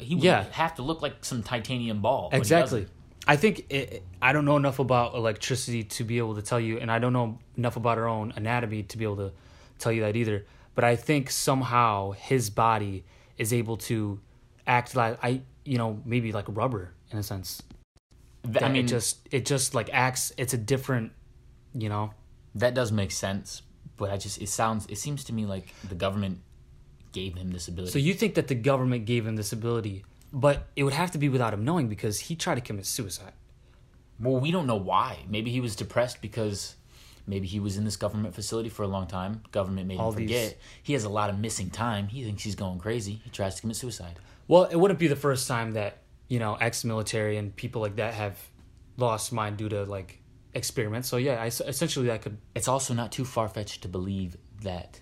he 0.00 0.14
would 0.14 0.24
yeah. 0.24 0.44
have 0.52 0.74
to 0.76 0.82
look 0.82 1.02
like 1.02 1.24
some 1.24 1.42
titanium 1.42 2.00
ball. 2.00 2.30
Exactly. 2.32 2.86
I 3.28 3.36
think 3.36 3.66
it, 3.70 4.04
I 4.22 4.32
don't 4.32 4.44
know 4.44 4.56
enough 4.56 4.78
about 4.78 5.14
electricity 5.14 5.82
to 5.82 6.04
be 6.04 6.18
able 6.18 6.36
to 6.36 6.42
tell 6.42 6.60
you, 6.60 6.78
and 6.78 6.90
I 6.90 7.00
don't 7.00 7.12
know 7.12 7.38
enough 7.56 7.76
about 7.76 7.98
our 7.98 8.06
own 8.06 8.32
anatomy 8.36 8.84
to 8.84 8.98
be 8.98 9.04
able 9.04 9.16
to 9.16 9.32
tell 9.78 9.90
you 9.90 10.02
that 10.02 10.14
either. 10.14 10.46
But 10.76 10.84
I 10.84 10.94
think 10.94 11.30
somehow 11.30 12.12
his 12.12 12.50
body 12.50 13.04
is 13.36 13.52
able 13.52 13.78
to 13.78 14.20
act 14.66 14.94
like 14.94 15.18
I, 15.22 15.42
you 15.64 15.78
know, 15.78 16.00
maybe 16.04 16.32
like 16.32 16.44
rubber 16.48 16.92
in 17.10 17.18
a 17.18 17.22
sense. 17.22 17.62
That 18.44 18.62
I 18.62 18.68
mean, 18.68 18.84
it 18.84 18.88
just 18.88 19.26
it 19.32 19.44
just 19.44 19.74
like 19.74 19.90
acts. 19.92 20.32
It's 20.36 20.54
a 20.54 20.58
different, 20.58 21.12
you 21.74 21.88
know. 21.88 22.12
That 22.54 22.74
does 22.74 22.92
make 22.92 23.10
sense, 23.10 23.62
but 23.96 24.10
I 24.10 24.16
just 24.16 24.40
it 24.40 24.48
sounds 24.48 24.86
it 24.86 24.98
seems 24.98 25.24
to 25.24 25.32
me 25.32 25.46
like 25.46 25.74
the 25.88 25.94
government 25.94 26.40
gave 27.12 27.34
him 27.34 27.50
this 27.50 27.68
ability. 27.68 27.92
So 27.92 27.98
you 27.98 28.14
think 28.14 28.34
that 28.34 28.48
the 28.48 28.54
government 28.54 29.06
gave 29.06 29.26
him 29.26 29.36
this 29.36 29.52
ability 29.52 30.04
but 30.32 30.66
it 30.76 30.82
would 30.84 30.92
have 30.92 31.10
to 31.12 31.18
be 31.18 31.28
without 31.28 31.54
him 31.54 31.64
knowing 31.64 31.88
because 31.88 32.20
he 32.20 32.36
tried 32.36 32.56
to 32.56 32.60
commit 32.60 32.86
suicide. 32.86 33.32
Well, 34.20 34.38
we 34.38 34.50
don't 34.50 34.66
know 34.66 34.76
why. 34.76 35.20
Maybe 35.28 35.50
he 35.50 35.60
was 35.60 35.76
depressed 35.76 36.20
because 36.20 36.74
maybe 37.26 37.46
he 37.46 37.60
was 37.60 37.76
in 37.76 37.84
this 37.84 37.96
government 37.96 38.34
facility 38.34 38.68
for 38.68 38.82
a 38.82 38.86
long 38.86 39.06
time. 39.06 39.42
Government 39.52 39.86
made 39.86 39.98
All 39.98 40.10
him 40.10 40.24
forget. 40.24 40.48
These... 40.50 40.54
He 40.82 40.92
has 40.94 41.04
a 41.04 41.08
lot 41.08 41.30
of 41.30 41.38
missing 41.38 41.70
time. 41.70 42.08
He 42.08 42.24
thinks 42.24 42.42
he's 42.42 42.54
going 42.54 42.78
crazy. 42.78 43.20
He 43.24 43.30
tries 43.30 43.54
to 43.56 43.60
commit 43.62 43.76
suicide. 43.76 44.18
Well, 44.48 44.64
it 44.64 44.76
wouldn't 44.76 45.00
be 45.00 45.06
the 45.06 45.16
first 45.16 45.48
time 45.48 45.72
that 45.72 46.02
you 46.28 46.38
know 46.38 46.56
ex-military 46.56 47.36
and 47.36 47.54
people 47.54 47.80
like 47.82 47.96
that 47.96 48.14
have 48.14 48.38
lost 48.96 49.32
mind 49.32 49.56
due 49.56 49.68
to 49.68 49.84
like 49.84 50.20
experiments. 50.56 51.08
So 51.08 51.16
yeah, 51.18 51.42
I, 51.42 51.46
essentially 51.46 52.06
that 52.06 52.22
could. 52.22 52.38
It's 52.54 52.68
also 52.68 52.94
not 52.94 53.12
too 53.12 53.24
far 53.24 53.48
fetched 53.48 53.82
to 53.82 53.88
believe 53.88 54.36
that 54.62 55.00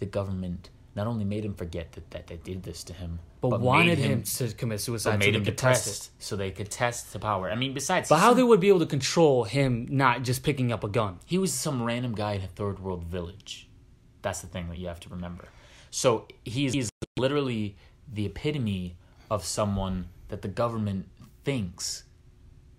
the 0.00 0.06
government 0.06 0.70
not 0.96 1.06
only 1.06 1.24
made 1.24 1.44
him 1.44 1.54
forget 1.54 1.92
that, 1.92 2.10
that 2.10 2.26
they 2.26 2.36
did 2.36 2.64
this 2.64 2.82
to 2.84 2.92
him, 2.92 3.20
but, 3.40 3.50
but 3.50 3.60
wanted 3.60 3.98
him, 3.98 4.10
him, 4.10 4.22
to 4.22 4.52
commit 4.54 4.80
suicide. 4.80 5.12
But 5.12 5.20
made 5.20 5.36
him 5.36 5.44
depressed, 5.44 6.10
so 6.18 6.34
they 6.34 6.50
could 6.50 6.70
test 6.70 7.12
the 7.12 7.20
power. 7.20 7.50
I 7.50 7.54
mean, 7.54 7.74
besides, 7.74 8.08
but 8.08 8.18
how 8.18 8.34
they 8.34 8.42
would 8.42 8.60
be 8.60 8.68
able 8.68 8.80
to 8.80 8.86
control 8.86 9.44
him 9.44 9.86
not 9.90 10.24
just 10.24 10.42
picking 10.42 10.72
up 10.72 10.82
a 10.82 10.88
gun? 10.88 11.20
He 11.24 11.38
was 11.38 11.52
some 11.52 11.82
random 11.82 12.14
guy 12.14 12.32
in 12.32 12.42
a 12.42 12.48
third 12.48 12.80
world 12.80 13.04
village. 13.04 13.68
That's 14.22 14.40
the 14.40 14.48
thing 14.48 14.68
that 14.70 14.78
you 14.78 14.88
have 14.88 14.98
to 15.00 15.08
remember. 15.10 15.44
So 15.90 16.26
he's, 16.44 16.72
he's 16.72 16.90
literally 17.16 17.76
the 18.12 18.26
epitome 18.26 18.96
of 19.30 19.44
someone 19.44 20.08
that 20.28 20.42
the 20.42 20.48
government 20.48 21.08
thinks 21.44 22.04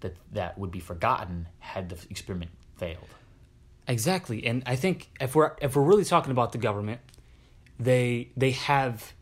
that 0.02 0.16
that 0.32 0.58
would 0.58 0.72
be 0.72 0.80
forgotten 0.80 1.48
had 1.60 1.90
the 1.90 1.98
experiment 2.10 2.52
failed. 2.78 3.08
Exactly, 3.88 4.46
and 4.46 4.64
I 4.66 4.76
think 4.76 5.10
if 5.20 5.36
we're 5.36 5.54
if 5.62 5.76
we're 5.76 5.84
really 5.84 6.06
talking 6.06 6.32
about 6.32 6.52
the 6.52 6.58
government, 6.58 7.02
they 7.80 8.30
they 8.38 8.52
have 8.52 9.14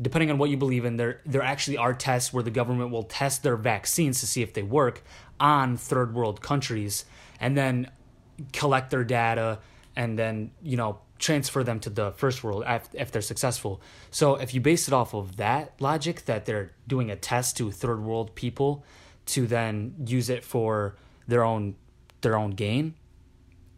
depending 0.00 0.30
on 0.30 0.38
what 0.38 0.50
you 0.50 0.56
believe 0.56 0.84
in 0.84 0.96
there 0.96 1.20
there 1.26 1.42
actually 1.42 1.76
are 1.76 1.94
tests 1.94 2.32
where 2.32 2.42
the 2.42 2.50
government 2.50 2.90
will 2.90 3.02
test 3.02 3.42
their 3.42 3.56
vaccines 3.56 4.20
to 4.20 4.26
see 4.26 4.42
if 4.42 4.52
they 4.52 4.62
work 4.62 5.02
on 5.38 5.76
third 5.76 6.14
world 6.14 6.40
countries 6.40 7.04
and 7.40 7.56
then 7.56 7.90
collect 8.52 8.90
their 8.90 9.04
data 9.04 9.58
and 9.96 10.18
then 10.18 10.50
you 10.62 10.76
know 10.76 10.98
transfer 11.18 11.62
them 11.62 11.78
to 11.78 11.88
the 11.88 12.10
first 12.12 12.42
world 12.42 12.64
if, 12.66 12.88
if 12.94 13.12
they're 13.12 13.22
successful 13.22 13.80
so 14.10 14.34
if 14.36 14.54
you 14.54 14.60
base 14.60 14.88
it 14.88 14.94
off 14.94 15.14
of 15.14 15.36
that 15.36 15.72
logic 15.78 16.24
that 16.24 16.46
they're 16.46 16.72
doing 16.88 17.10
a 17.10 17.16
test 17.16 17.56
to 17.56 17.70
third 17.70 18.02
world 18.02 18.34
people 18.34 18.84
to 19.26 19.46
then 19.46 19.94
use 20.06 20.28
it 20.28 20.44
for 20.44 20.96
their 21.28 21.44
own 21.44 21.74
their 22.20 22.36
own 22.36 22.50
gain 22.50 22.94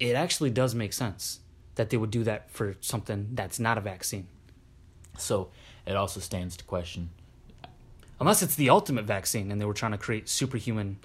it 0.01 0.15
actually 0.15 0.51
does 0.51 0.75
make 0.75 0.93
sense 0.93 1.41
that 1.77 1.91
they 1.91 1.97
would 1.97 2.11
do 2.11 2.25
that 2.25 2.51
for 2.51 2.77
something 2.81 3.31
that's 3.33 3.59
not 3.59 3.79
a 3.79 3.81
vaccine. 3.81 4.27
So 5.19 5.51
it 5.87 5.97
also 5.97 6.21
stands 6.21 6.57
to 6.57 6.65
question. 6.65 7.11
Unless 8.21 8.43
it's 8.43 8.55
the 8.55 8.71
ultimate 8.71 9.05
vaccine 9.05 9.51
and 9.51 9.61
they 9.61 9.65
were 9.65 9.75
trying 9.75 9.93
to 9.93 9.99
create 9.99 10.29
superhuman. 10.29 10.99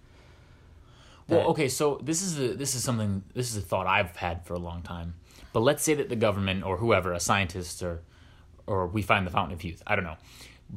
Well, 1.27 1.47
okay, 1.49 1.67
so 1.67 1.99
this 2.03 2.23
is 2.23 2.39
a, 2.39 2.55
this 2.55 2.73
is 2.73 2.83
something 2.83 3.23
this 3.35 3.51
is 3.51 3.57
a 3.57 3.61
thought 3.61 3.85
I've 3.85 4.15
had 4.15 4.45
for 4.45 4.55
a 4.55 4.59
long 4.59 4.81
time. 4.81 5.13
But 5.53 5.59
let's 5.59 5.83
say 5.83 5.93
that 5.93 6.09
the 6.09 6.15
government 6.15 6.63
or 6.63 6.77
whoever, 6.77 7.13
a 7.13 7.19
scientist 7.19 7.83
or 7.83 8.01
or 8.65 8.87
we 8.87 9.03
find 9.03 9.27
the 9.27 9.31
fountain 9.31 9.53
of 9.53 9.63
youth, 9.63 9.83
I 9.85 9.95
don't 9.95 10.05
know. 10.05 10.17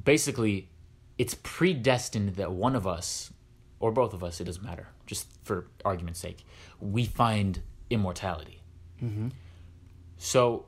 Basically, 0.05 0.69
it's 1.17 1.35
predestined 1.43 2.37
that 2.37 2.53
one 2.53 2.77
of 2.77 2.87
us 2.87 3.33
or 3.83 3.91
both 3.91 4.15
of 4.15 4.23
us, 4.23 4.41
it 4.41 4.45
doesn't 4.45 4.65
matter, 4.65 4.87
just 5.07 5.27
for 5.43 5.67
argument's 5.85 6.21
sake, 6.21 6.47
we 6.81 7.05
find 7.05 7.61
immortality. 7.91 8.63
Mm-hmm. 9.03 9.29
So, 10.19 10.67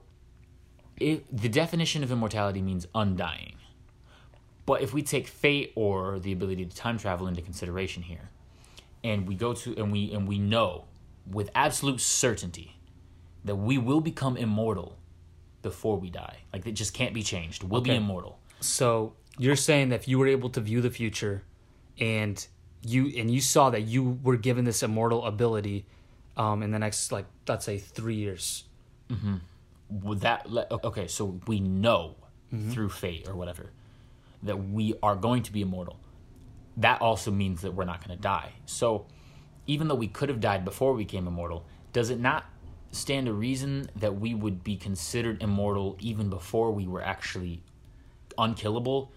it, 0.96 1.24
the 1.34 1.48
definition 1.48 2.02
of 2.02 2.10
immortality 2.10 2.60
means 2.60 2.88
undying. 2.92 3.54
But 4.66 4.82
if 4.82 4.92
we 4.92 5.02
take 5.02 5.28
fate 5.28 5.72
or 5.76 6.18
the 6.18 6.32
ability 6.32 6.66
to 6.66 6.74
time 6.74 6.98
travel 6.98 7.28
into 7.28 7.40
consideration 7.40 8.02
here, 8.02 8.30
and 9.04 9.28
we 9.28 9.36
go 9.36 9.52
to 9.52 9.76
and 9.76 9.92
we 9.92 10.12
and 10.12 10.26
we 10.26 10.38
know 10.38 10.86
with 11.30 11.50
absolute 11.54 12.00
certainty 12.00 12.78
that 13.44 13.56
we 13.56 13.78
will 13.78 14.00
become 14.00 14.36
immortal 14.36 14.98
before 15.62 15.98
we 15.98 16.10
die. 16.10 16.38
Like 16.52 16.66
it 16.66 16.72
just 16.72 16.94
can't 16.94 17.14
be 17.14 17.22
changed. 17.22 17.62
We'll 17.62 17.80
okay. 17.82 17.90
be 17.90 17.96
immortal. 17.96 18.40
So 18.60 19.12
you're 19.38 19.56
saying 19.56 19.90
that 19.90 19.96
if 19.96 20.08
you 20.08 20.18
were 20.18 20.26
able 20.26 20.48
to 20.50 20.60
view 20.60 20.80
the 20.80 20.90
future 20.90 21.44
and 22.00 22.44
you 22.84 23.12
and 23.16 23.30
you 23.30 23.40
saw 23.40 23.70
that 23.70 23.82
you 23.82 24.18
were 24.22 24.36
given 24.36 24.64
this 24.64 24.82
immortal 24.82 25.24
ability 25.24 25.86
um, 26.36 26.62
in 26.62 26.70
the 26.70 26.78
next 26.78 27.12
like 27.12 27.26
let's 27.46 27.64
say 27.64 27.78
three 27.78 28.16
years 28.16 28.64
Mm-hmm. 29.10 29.36
Would 30.06 30.20
that 30.20 30.46
okay? 30.84 31.06
So 31.06 31.40
we 31.46 31.60
know 31.60 32.16
mm-hmm. 32.52 32.70
through 32.70 32.88
fate 32.88 33.28
or 33.28 33.34
whatever 33.34 33.70
that 34.42 34.56
we 34.56 34.94
are 35.02 35.16
going 35.16 35.42
to 35.44 35.52
be 35.52 35.62
immortal. 35.62 35.98
That 36.76 37.00
also 37.00 37.30
means 37.30 37.62
that 37.62 37.72
we're 37.72 37.84
not 37.84 38.06
going 38.06 38.16
to 38.16 38.22
die. 38.22 38.52
So 38.66 39.06
even 39.66 39.88
though 39.88 39.94
we 39.94 40.08
could 40.08 40.28
have 40.28 40.40
died 40.40 40.64
before 40.64 40.92
we 40.92 41.04
became 41.04 41.26
immortal, 41.26 41.66
does 41.92 42.10
it 42.10 42.18
not 42.18 42.44
stand 42.90 43.28
a 43.28 43.32
reason 43.32 43.88
that 43.96 44.20
we 44.20 44.34
would 44.34 44.62
be 44.62 44.76
considered 44.76 45.42
immortal 45.42 45.96
even 46.00 46.28
before 46.28 46.72
we 46.72 46.86
were 46.86 47.02
actually 47.02 47.62
unkillable 48.36 49.12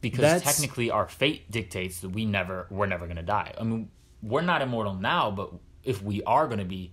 because 0.00 0.20
That's- 0.20 0.42
technically 0.44 0.90
our 0.90 1.08
fate 1.08 1.50
dictates 1.50 2.00
that 2.00 2.10
we 2.10 2.24
never 2.24 2.66
we're 2.70 2.86
never 2.86 3.06
going 3.06 3.16
to 3.16 3.22
die. 3.22 3.52
I 3.58 3.64
mean, 3.64 3.90
we're 4.22 4.42
not 4.42 4.62
immortal 4.62 4.94
now, 4.94 5.30
but 5.30 5.52
if 5.84 6.02
we 6.02 6.22
are 6.24 6.46
going 6.46 6.58
to 6.58 6.64
be 6.64 6.92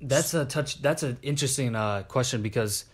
That's 0.00 0.34
a 0.34 0.44
touch. 0.44 0.82
That's 0.82 1.02
an 1.02 1.18
interesting 1.22 1.74
uh, 1.74 2.02
question 2.02 2.42
because 2.42 2.84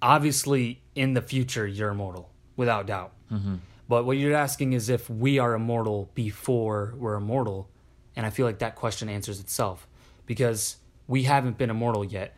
obviously 0.00 0.80
in 0.94 1.14
the 1.14 1.22
future 1.22 1.66
you're 1.66 1.90
immortal 1.90 2.30
without 2.56 2.86
doubt. 2.86 3.12
Mm-hmm. 3.32 3.56
But 3.88 4.04
what 4.04 4.18
you're 4.18 4.36
asking 4.36 4.74
is 4.74 4.88
if 4.88 5.08
we 5.08 5.38
are 5.38 5.54
immortal 5.54 6.10
before 6.14 6.94
we're 6.98 7.14
immortal, 7.14 7.68
and 8.14 8.26
I 8.26 8.30
feel 8.30 8.46
like 8.46 8.58
that 8.58 8.74
question 8.76 9.08
answers 9.08 9.40
itself 9.40 9.88
because 10.26 10.76
we 11.06 11.22
haven't 11.22 11.56
been 11.56 11.70
immortal 11.70 12.04
yet. 12.04 12.36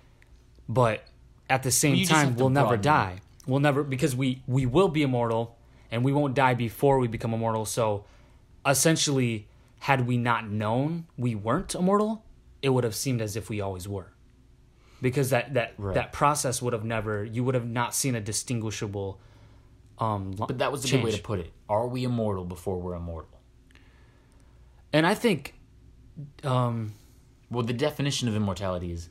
But 0.68 1.02
at 1.48 1.64
the 1.64 1.72
same 1.72 1.96
have 1.96 2.08
time, 2.08 2.36
we'll 2.36 2.50
never 2.50 2.76
die. 2.76 3.20
We'll 3.46 3.60
never 3.60 3.82
because 3.82 4.14
we 4.14 4.42
we 4.46 4.64
will 4.64 4.88
be 4.88 5.02
immortal, 5.02 5.56
and 5.90 6.04
we 6.04 6.12
won't 6.12 6.34
die 6.34 6.54
before 6.54 6.98
we 6.98 7.08
become 7.08 7.32
immortal. 7.34 7.64
So 7.64 8.04
essentially, 8.66 9.48
had 9.80 10.06
we 10.06 10.16
not 10.16 10.48
known 10.48 11.06
we 11.16 11.34
weren't 11.34 11.74
immortal, 11.74 12.24
it 12.62 12.68
would 12.70 12.84
have 12.84 12.94
seemed 12.94 13.20
as 13.22 13.36
if 13.36 13.48
we 13.48 13.60
always 13.60 13.88
were. 13.88 14.12
Because 15.02 15.30
that 15.30 15.54
that 15.54 15.72
Right. 15.78 15.94
that 15.94 16.12
process 16.12 16.60
would 16.60 16.72
have 16.74 16.84
never 16.84 17.24
you 17.24 17.42
would 17.44 17.54
have 17.54 17.66
not 17.66 17.94
seen 17.94 18.14
a 18.14 18.20
distinguishable 18.20 19.18
um 19.98 20.32
but 20.32 20.58
that 20.58 20.70
was 20.72 20.84
a 20.84 20.88
good 20.88 21.04
way 21.04 21.10
to 21.12 21.22
put 21.22 21.40
it. 21.40 21.52
Are 21.68 21.86
we 21.88 22.04
immortal 22.04 22.44
before 22.44 22.78
we're 22.78 22.94
immortal? 22.94 23.40
And 24.92 25.06
I 25.06 25.14
think 25.14 25.54
um 26.44 26.92
Well, 27.50 27.64
the 27.64 27.72
definition 27.72 28.28
of 28.28 28.36
immortality 28.36 28.92
is 28.92 29.08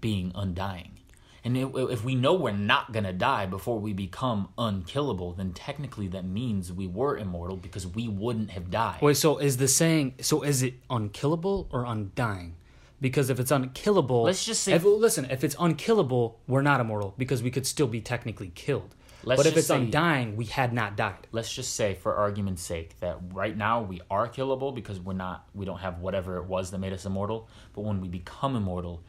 being 0.00 0.30
undying. 0.34 0.98
And 1.44 1.56
if, 1.56 2.04
we 2.04 2.14
know 2.14 2.34
we're 2.34 2.52
not 2.52 2.92
going 2.92 3.04
to 3.04 3.12
die 3.12 3.46
before 3.46 3.78
we 3.80 3.92
become 3.92 4.50
unkillable, 4.56 5.32
then 5.32 5.52
technically 5.52 6.06
that 6.08 6.24
means 6.24 6.72
we 6.72 6.86
were 6.86 7.16
immortal 7.18 7.56
because 7.56 7.84
we 7.86 8.06
wouldn't 8.06 8.52
have 8.52 8.70
died. 8.70 9.02
wait, 9.02 9.16
so 9.16 9.38
is 9.38 9.56
the 9.56 9.66
saying 9.66 10.14
so 10.20 10.42
is 10.42 10.62
it 10.62 10.74
unkillable 10.88 11.68
or 11.72 11.84
undying? 11.84 12.54
Because 13.00 13.28
if 13.30 13.40
it's 13.40 13.50
unkillable 13.50 14.22
Let's 14.22 14.44
just 14.44 14.62
say- 14.62 14.74
if, 14.74 14.84
listen, 14.84 15.26
if 15.30 15.42
it's 15.42 15.56
unkillable, 15.58 16.38
we're 16.46 16.62
not 16.62 16.80
immortal 16.80 17.14
because 17.18 17.42
we 17.42 17.50
could 17.50 17.66
still 17.66 17.88
be 17.88 18.00
technically 18.00 18.52
killed. 18.54 18.94
Let's 19.24 19.40
but 19.40 19.46
if 19.46 19.56
it's 19.56 19.66
say- 19.66 19.76
undying, 19.76 20.36
we 20.36 20.44
had 20.44 20.72
not 20.72 20.96
died. 20.96 21.26
Let's 21.32 21.52
just 21.52 21.74
say, 21.74 21.94
for 21.94 22.14
argument's 22.14 22.62
sake, 22.62 22.98
that 23.00 23.18
right 23.32 23.56
now 23.56 23.82
we 23.82 24.00
are 24.08 24.28
killable 24.28 24.72
because 24.72 25.00
we're 25.00 25.12
not, 25.14 25.48
we 25.54 25.64
don't 25.64 25.78
have 25.78 25.98
whatever 25.98 26.36
it 26.36 26.44
was 26.44 26.70
that 26.70 26.78
made 26.78 26.92
us 26.92 27.04
immortal. 27.04 27.48
But 27.72 27.80
when 27.82 28.00
we 28.00 28.08
become 28.08 28.54
immortal, 28.54 29.02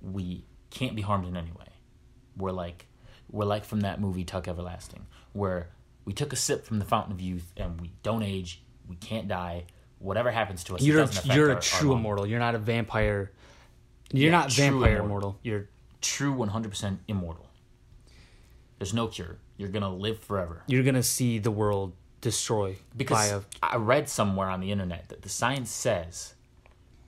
we 0.00 0.44
can't 0.74 0.94
be 0.96 1.02
harmed 1.02 1.26
in 1.26 1.36
any 1.36 1.50
way. 1.52 1.66
We're 2.36 2.52
like, 2.52 2.86
we're 3.30 3.44
like 3.44 3.64
from 3.64 3.80
that 3.80 4.00
movie 4.00 4.24
Tuck 4.24 4.48
Everlasting, 4.48 5.06
where 5.32 5.68
we 6.04 6.12
took 6.12 6.32
a 6.32 6.36
sip 6.36 6.64
from 6.66 6.78
the 6.78 6.84
fountain 6.84 7.12
of 7.12 7.20
youth 7.20 7.52
and 7.56 7.80
we 7.80 7.90
don't 8.02 8.22
age, 8.22 8.62
we 8.88 8.96
can't 8.96 9.28
die. 9.28 9.64
Whatever 9.98 10.30
happens 10.30 10.64
to 10.64 10.74
us, 10.74 10.82
You're 10.82 10.98
a, 10.98 11.06
doesn't 11.06 11.24
affect 11.24 11.36
you're 11.36 11.50
our- 11.52 11.58
a 11.58 11.60
true 11.62 11.94
immortal. 11.94 12.26
You're 12.26 12.40
not 12.40 12.54
a 12.54 12.58
vampire. 12.58 13.30
You're 14.12 14.26
Yeah, 14.30 14.38
not 14.38 14.52
vampire 14.52 14.96
immortal. 14.96 15.04
immortal. 15.06 15.38
You're 15.42 15.68
True, 16.02 16.32
one 16.34 16.48
hundred 16.48 16.68
percent 16.68 17.00
immortal. 17.08 17.46
There's 18.78 18.92
no 18.92 19.06
cure. 19.06 19.38
You're 19.56 19.70
gonna 19.70 19.94
live 19.94 20.18
forever. 20.18 20.62
you're 20.66 20.82
gonna 20.82 21.02
see 21.02 21.38
the 21.38 21.50
world 21.50 21.94
destroy 22.20 22.76
because 22.96 23.30
a 23.32 23.44
I 23.62 23.76
read 23.76 24.08
somewhere 24.08 24.48
on 24.50 24.60
the 24.60 24.70
internet 24.72 25.08
that 25.10 25.22
the 25.22 25.28
science 25.28 25.70
says 25.70 26.34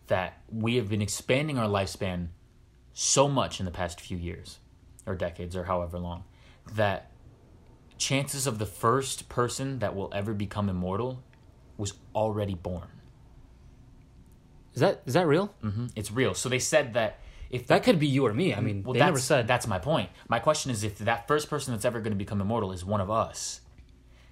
that 0.07 0.41
we 0.51 0.77
have 0.77 0.89
been 0.89 1.03
expanding 1.03 1.59
our 1.59 1.69
lifespan 1.69 2.29
so 2.99 3.29
much 3.29 3.61
in 3.61 3.67
the 3.67 3.71
past 3.71 4.01
few 4.01 4.17
years 4.17 4.59
or 5.05 5.15
decades 5.15 5.55
or 5.55 5.65
however 5.65 5.99
long 5.99 6.25
that 6.75 7.11
chances 7.99 8.47
of 8.47 8.59
the 8.59 8.65
first 8.65 9.29
person 9.29 9.81
that 9.81 9.95
will 9.95 10.11
ever 10.15 10.33
become 10.33 10.71
immortal 10.71 11.23
was 11.77 11.93
already 12.15 12.55
born. 12.55 12.89
Is 14.73 14.81
that 14.81 15.03
is 15.05 15.13
that 15.13 15.27
real? 15.27 15.55
hmm 15.61 15.89
It's 15.95 16.11
real. 16.11 16.33
So 16.33 16.49
they 16.49 16.59
said 16.59 16.95
that 16.95 17.21
if 17.51 17.67
That 17.67 17.85
could 17.85 17.99
be 17.99 18.07
you 18.07 18.25
or 18.27 18.33
me. 18.33 18.55
I 18.55 18.61
mean, 18.61 18.83
well, 18.83 18.95
they 18.95 19.01
never 19.01 19.19
said 19.19 19.47
that's 19.47 19.67
my 19.67 19.79
point. 19.79 20.09
My 20.29 20.39
question 20.39 20.71
is 20.71 20.83
if 20.83 20.99
that 21.01 21.29
first 21.29 21.51
person 21.51 21.75
that's 21.75 21.85
ever 21.85 22.01
going 22.01 22.13
to 22.13 22.19
become 22.19 22.41
immortal 22.41 22.73
is 22.73 22.83
one 22.83 23.03
of 23.03 23.11
us, 23.11 23.61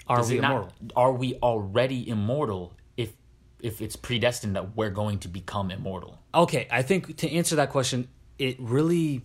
are 0.07 0.27
we 0.27 0.39
not- 0.41 0.51
immortal? 0.53 0.73
are 0.97 1.13
we 1.13 1.35
already 1.43 2.09
immortal 2.09 2.73
if 2.97 3.13
if 3.61 3.83
it's 3.83 3.95
predestined 3.97 4.57
that 4.57 4.75
we're 4.75 4.91
going 4.91 5.19
to 5.21 5.29
become 5.29 5.71
immortal? 5.71 6.19
Okay, 6.35 6.67
I 6.71 6.81
think 6.83 7.17
to 7.19 7.31
answer 7.31 7.57
that 7.57 7.69
question, 7.71 8.09
it 8.39 8.57
really 8.59 9.23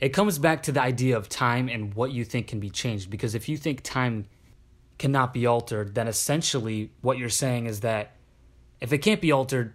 it 0.00 0.10
comes 0.10 0.38
back 0.38 0.62
to 0.64 0.72
the 0.72 0.82
idea 0.82 1.16
of 1.16 1.28
time 1.28 1.68
and 1.68 1.94
what 1.94 2.10
you 2.12 2.24
think 2.24 2.48
can 2.48 2.60
be 2.60 2.70
changed 2.70 3.10
because 3.10 3.34
if 3.34 3.48
you 3.48 3.56
think 3.56 3.82
time 3.82 4.26
cannot 4.98 5.32
be 5.32 5.46
altered, 5.46 5.94
then 5.94 6.08
essentially 6.08 6.90
what 7.00 7.18
you're 7.18 7.28
saying 7.28 7.66
is 7.66 7.80
that 7.80 8.12
if 8.80 8.92
it 8.92 8.98
can't 8.98 9.20
be 9.20 9.32
altered, 9.32 9.74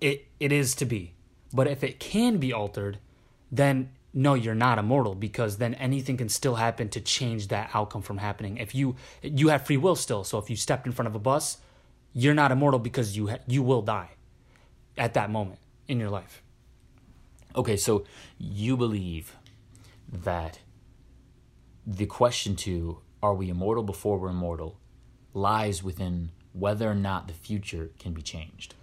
it 0.00 0.26
it 0.38 0.52
is 0.52 0.74
to 0.76 0.84
be. 0.84 1.14
But 1.52 1.66
if 1.66 1.82
it 1.82 1.98
can 1.98 2.38
be 2.38 2.52
altered, 2.52 2.98
then 3.50 3.90
no, 4.12 4.34
you're 4.34 4.54
not 4.54 4.78
immortal 4.78 5.14
because 5.14 5.58
then 5.58 5.74
anything 5.74 6.16
can 6.16 6.28
still 6.28 6.56
happen 6.56 6.88
to 6.90 7.00
change 7.00 7.48
that 7.48 7.70
outcome 7.74 8.02
from 8.02 8.18
happening. 8.18 8.58
If 8.58 8.74
you 8.74 8.96
you 9.22 9.48
have 9.48 9.66
free 9.66 9.76
will 9.76 9.96
still, 9.96 10.24
so 10.24 10.38
if 10.38 10.50
you 10.50 10.56
stepped 10.56 10.86
in 10.86 10.92
front 10.92 11.08
of 11.08 11.14
a 11.14 11.18
bus, 11.18 11.58
you're 12.12 12.34
not 12.34 12.50
immortal 12.50 12.80
because 12.80 13.16
you 13.16 13.28
ha- 13.28 13.38
you 13.46 13.62
will 13.62 13.82
die 13.82 14.10
at 14.96 15.14
that 15.14 15.30
moment 15.30 15.58
in 15.88 15.98
your 15.98 16.10
life. 16.10 16.42
Okay, 17.54 17.76
so 17.76 18.04
you 18.38 18.76
believe 18.76 19.36
that 20.10 20.60
the 21.86 22.06
question 22.06 22.56
to 22.56 22.98
are 23.22 23.34
we 23.34 23.50
immortal 23.50 23.82
before 23.82 24.18
we're 24.18 24.30
immortal 24.30 24.78
lies 25.34 25.82
within 25.82 26.30
whether 26.52 26.90
or 26.90 26.94
not 26.94 27.28
the 27.28 27.34
future 27.34 27.90
can 27.98 28.12
be 28.12 28.22
changed. 28.22 28.74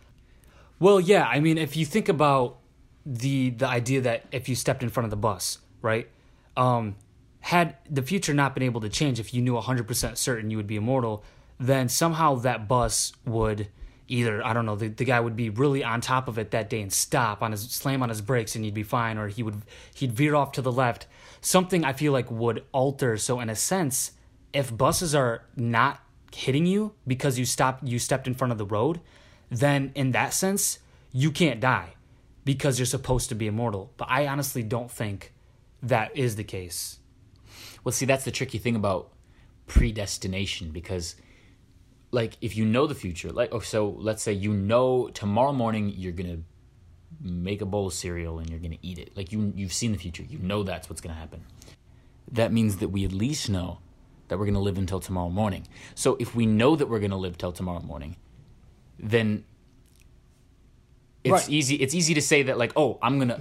Well, 0.79 0.99
yeah, 0.99 1.25
I 1.25 1.39
mean, 1.39 1.57
if 1.57 1.75
you 1.75 1.85
think 1.85 2.07
about 2.07 2.57
the 3.05 3.51
the 3.51 3.67
idea 3.67 4.01
that 4.01 4.25
if 4.31 4.49
you 4.49 4.55
stepped 4.55 4.83
in 4.83 4.89
front 4.89 5.05
of 5.05 5.11
the 5.11 5.17
bus, 5.17 5.59
right? 5.81 6.09
Um, 6.55 6.95
had 7.39 7.77
the 7.89 8.01
future 8.01 8.33
not 8.33 8.53
been 8.53 8.63
able 8.63 8.81
to 8.81 8.89
change, 8.89 9.19
if 9.19 9.33
you 9.33 9.41
knew 9.41 9.53
100% 9.53 10.17
certain 10.17 10.49
you 10.49 10.57
would 10.57 10.67
be 10.67 10.75
immortal, 10.75 11.23
then 11.59 11.87
somehow 11.87 12.35
that 12.35 12.67
bus 12.67 13.13
would 13.25 13.69
either, 14.07 14.45
I 14.45 14.53
don't 14.53 14.65
know, 14.65 14.75
the, 14.75 14.87
the 14.87 15.05
guy 15.05 15.19
would 15.19 15.35
be 15.35 15.49
really 15.49 15.83
on 15.83 16.01
top 16.01 16.27
of 16.27 16.37
it 16.37 16.51
that 16.51 16.69
day 16.69 16.81
and 16.81 16.91
stop 16.91 17.41
on 17.41 17.51
his 17.51 17.69
slam 17.69 18.01
on 18.01 18.09
his 18.09 18.21
brakes 18.21 18.55
and 18.55 18.65
you'd 18.65 18.73
be 18.73 18.83
fine, 18.83 19.17
or 19.17 19.27
he 19.27 19.43
would 19.43 19.61
he'd 19.95 20.13
veer 20.13 20.35
off 20.35 20.51
to 20.53 20.61
the 20.61 20.71
left. 20.71 21.07
Something 21.41 21.83
I 21.83 21.93
feel 21.93 22.11
like 22.11 22.31
would 22.31 22.63
alter. 22.71 23.17
So 23.17 23.39
in 23.39 23.49
a 23.49 23.55
sense, 23.55 24.11
if 24.53 24.75
buses 24.75 25.13
are 25.13 25.43
not 25.55 26.01
hitting 26.33 26.65
you 26.65 26.93
because 27.05 27.39
you 27.39 27.45
stopped 27.45 27.83
you 27.83 27.99
stepped 27.99 28.27
in 28.27 28.33
front 28.33 28.51
of 28.51 28.57
the 28.57 28.65
road, 28.65 28.99
then 29.49 29.91
in 29.95 30.11
that 30.11 30.33
sense, 30.33 30.79
you 31.11 31.31
can't 31.31 31.59
die 31.59 31.93
because 32.43 32.79
you're 32.79 32.85
supposed 32.85 33.29
to 33.29 33.35
be 33.35 33.47
immortal. 33.47 33.91
But 33.97 34.07
I 34.09 34.27
honestly 34.27 34.63
don't 34.63 34.91
think 34.91 35.33
that 35.83 36.15
is 36.15 36.35
the 36.35 36.43
case. 36.43 36.99
Well, 37.83 37.91
see, 37.91 38.05
that's 38.05 38.25
the 38.25 38.31
tricky 38.31 38.57
thing 38.57 38.75
about 38.75 39.11
predestination 39.67 40.71
because, 40.71 41.15
like, 42.11 42.37
if 42.41 42.55
you 42.55 42.65
know 42.65 42.87
the 42.87 42.95
future, 42.95 43.31
like, 43.31 43.49
oh, 43.53 43.59
so 43.59 43.95
let's 43.99 44.23
say 44.23 44.31
you 44.33 44.53
know 44.53 45.09
tomorrow 45.09 45.53
morning 45.53 45.93
you're 45.95 46.11
gonna 46.13 46.39
make 47.21 47.61
a 47.61 47.65
bowl 47.65 47.87
of 47.87 47.93
cereal 47.93 48.39
and 48.39 48.49
you're 48.49 48.59
gonna 48.59 48.77
eat 48.81 48.97
it. 48.97 49.15
Like, 49.15 49.31
you 49.31 49.51
you've 49.55 49.73
seen 49.73 49.91
the 49.91 49.97
future, 49.97 50.23
you 50.23 50.39
know 50.39 50.63
that's 50.63 50.89
what's 50.89 51.01
gonna 51.01 51.15
happen. 51.15 51.43
That 52.31 52.51
means 52.51 52.77
that 52.77 52.89
we 52.89 53.05
at 53.05 53.11
least 53.11 53.49
know 53.49 53.79
that 54.27 54.37
we're 54.37 54.45
gonna 54.45 54.59
live 54.59 54.77
until 54.77 54.99
tomorrow 54.99 55.29
morning. 55.29 55.67
So 55.95 56.17
if 56.19 56.35
we 56.35 56.45
know 56.45 56.75
that 56.75 56.87
we're 56.89 56.99
gonna 56.99 57.17
live 57.17 57.37
till 57.37 57.51
tomorrow 57.51 57.81
morning, 57.81 58.17
then 58.99 59.43
it's 61.23 61.31
Right. 61.31 61.49
easy. 61.49 61.75
It's 61.75 61.93
easy 61.93 62.13
to 62.13 62.21
say 62.21 62.43
that, 62.43 62.57
like, 62.57 62.73
oh, 62.75 62.97
I'm 63.01 63.19
gonna. 63.19 63.39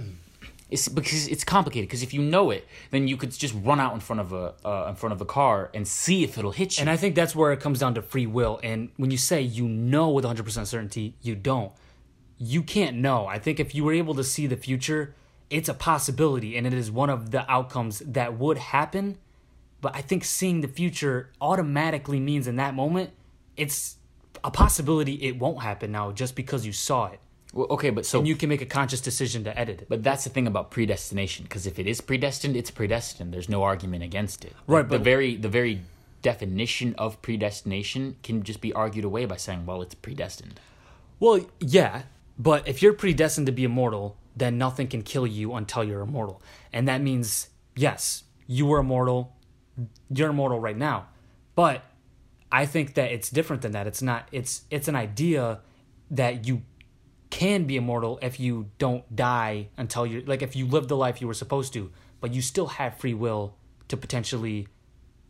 It's 0.69 0.89
because 0.89 1.27
it's 1.27 1.43
complicated. 1.43 1.87
Because 1.87 2.03
if 2.03 2.13
you 2.13 2.21
know 2.21 2.51
it, 2.51 2.67
then 2.91 3.07
you 3.07 3.15
could 3.15 3.31
just 3.31 3.55
run 3.63 3.79
out 3.79 3.93
in 3.93 3.99
front 3.99 4.19
of 4.19 4.33
a 4.33 4.53
uh, 4.65 4.87
in 4.89 4.95
front 4.95 5.13
of 5.13 5.21
a 5.21 5.25
car 5.25 5.69
and 5.73 5.87
see 5.87 6.23
if 6.23 6.37
it'll 6.37 6.51
hit 6.51 6.77
you. 6.77 6.81
And 6.81 6.89
I 6.89 6.97
think 6.97 7.15
that's 7.15 7.35
where 7.35 7.53
it 7.53 7.59
comes 7.59 7.79
down 7.79 7.95
to 7.95 8.01
free 8.01 8.27
will. 8.27 8.59
And 8.63 8.89
when 8.97 9.09
you 9.09 9.17
say 9.17 9.41
you 9.41 9.67
know 9.67 10.09
with 10.09 10.25
100% 10.25 10.67
certainty, 10.67 11.15
you 11.21 11.35
don't. 11.35 11.71
You 12.37 12.61
can't 12.63 12.97
know. 12.97 13.27
I 13.27 13.39
think 13.39 13.59
if 13.59 13.73
you 13.73 13.83
were 13.83 13.93
able 13.93 14.13
to 14.15 14.23
see 14.23 14.45
the 14.45 14.57
future, 14.57 15.15
it's 15.49 15.69
a 15.69 15.73
possibility 15.73 16.57
and 16.57 16.67
it 16.67 16.73
is 16.73 16.91
one 16.91 17.09
of 17.09 17.31
the 17.31 17.49
outcomes 17.49 17.99
that 17.99 18.37
would 18.37 18.57
happen. 18.57 19.17
But 19.79 19.95
I 19.95 20.01
think 20.01 20.25
seeing 20.25 20.61
the 20.61 20.67
future 20.67 21.31
automatically 21.39 22.19
means 22.19 22.47
in 22.47 22.57
that 22.57 22.73
moment, 22.73 23.11
it's 23.55 23.95
a 24.43 24.51
possibility 24.51 25.13
it 25.13 25.39
won't 25.39 25.61
happen 25.61 25.91
now 25.91 26.11
just 26.11 26.35
because 26.35 26.65
you 26.65 26.73
saw 26.73 27.07
it. 27.07 27.19
Well, 27.57 27.67
okay, 27.71 27.89
but 27.89 28.05
so 28.05 28.19
And 28.19 28.27
you 28.27 28.35
can 28.35 28.49
make 28.49 28.61
a 28.61 28.65
conscious 28.65 29.01
decision 29.01 29.43
to 29.45 29.59
edit 29.59 29.81
it. 29.81 29.89
But 29.89 30.03
that's 30.03 30.23
the 30.23 30.29
thing 30.29 30.47
about 30.47 30.71
predestination, 30.71 31.43
because 31.43 31.65
if 31.67 31.79
it 31.79 31.87
is 31.87 32.01
predestined, 32.01 32.55
it's 32.55 32.71
predestined. 32.71 33.33
There's 33.33 33.49
no 33.49 33.63
argument 33.63 34.03
against 34.03 34.45
it. 34.45 34.53
Right, 34.67 34.83
The 34.87 34.97
but- 34.97 35.03
very 35.03 35.35
the 35.35 35.49
very 35.49 35.81
definition 36.21 36.95
of 36.97 37.21
predestination 37.21 38.15
can 38.23 38.43
just 38.43 38.61
be 38.61 38.73
argued 38.73 39.05
away 39.05 39.25
by 39.25 39.37
saying, 39.37 39.65
well, 39.65 39.81
it's 39.81 39.95
predestined. 39.95 40.59
Well, 41.19 41.45
yeah, 41.59 42.03
but 42.37 42.67
if 42.67 42.81
you're 42.81 42.93
predestined 42.93 43.47
to 43.47 43.51
be 43.53 43.63
immortal, 43.63 44.17
then 44.35 44.57
nothing 44.57 44.87
can 44.87 45.01
kill 45.01 45.25
you 45.25 45.53
until 45.53 45.83
you're 45.83 46.01
immortal. 46.01 46.41
And 46.71 46.87
that 46.87 47.01
means, 47.01 47.49
yes, 47.75 48.23
you 48.45 48.65
were 48.67 48.79
immortal. 48.79 49.35
You're 50.09 50.29
immortal 50.29 50.59
right 50.59 50.77
now. 50.77 51.07
But 51.55 51.83
I 52.51 52.65
think 52.65 52.93
that 52.95 53.11
it's 53.11 53.29
different 53.29 53.61
than 53.63 53.71
that. 53.71 53.87
It's 53.87 54.01
not 54.01 54.27
it's 54.31 54.61
it's 54.69 54.87
an 54.87 54.95
idea 54.95 55.59
that 56.11 56.47
you 56.47 56.61
can 57.29 57.65
be 57.65 57.75
immortal 57.77 58.19
if 58.21 58.39
you 58.39 58.69
don't 58.77 59.15
die 59.15 59.67
until 59.77 60.05
you're 60.05 60.21
like 60.23 60.41
if 60.41 60.55
you 60.55 60.65
live 60.65 60.87
the 60.87 60.95
life 60.97 61.19
you 61.21 61.27
were 61.27 61.33
supposed 61.33 61.73
to, 61.73 61.91
but 62.21 62.33
you 62.33 62.41
still 62.41 62.67
have 62.67 62.97
free 62.97 63.13
will 63.13 63.55
to 63.89 63.97
potentially 63.97 64.67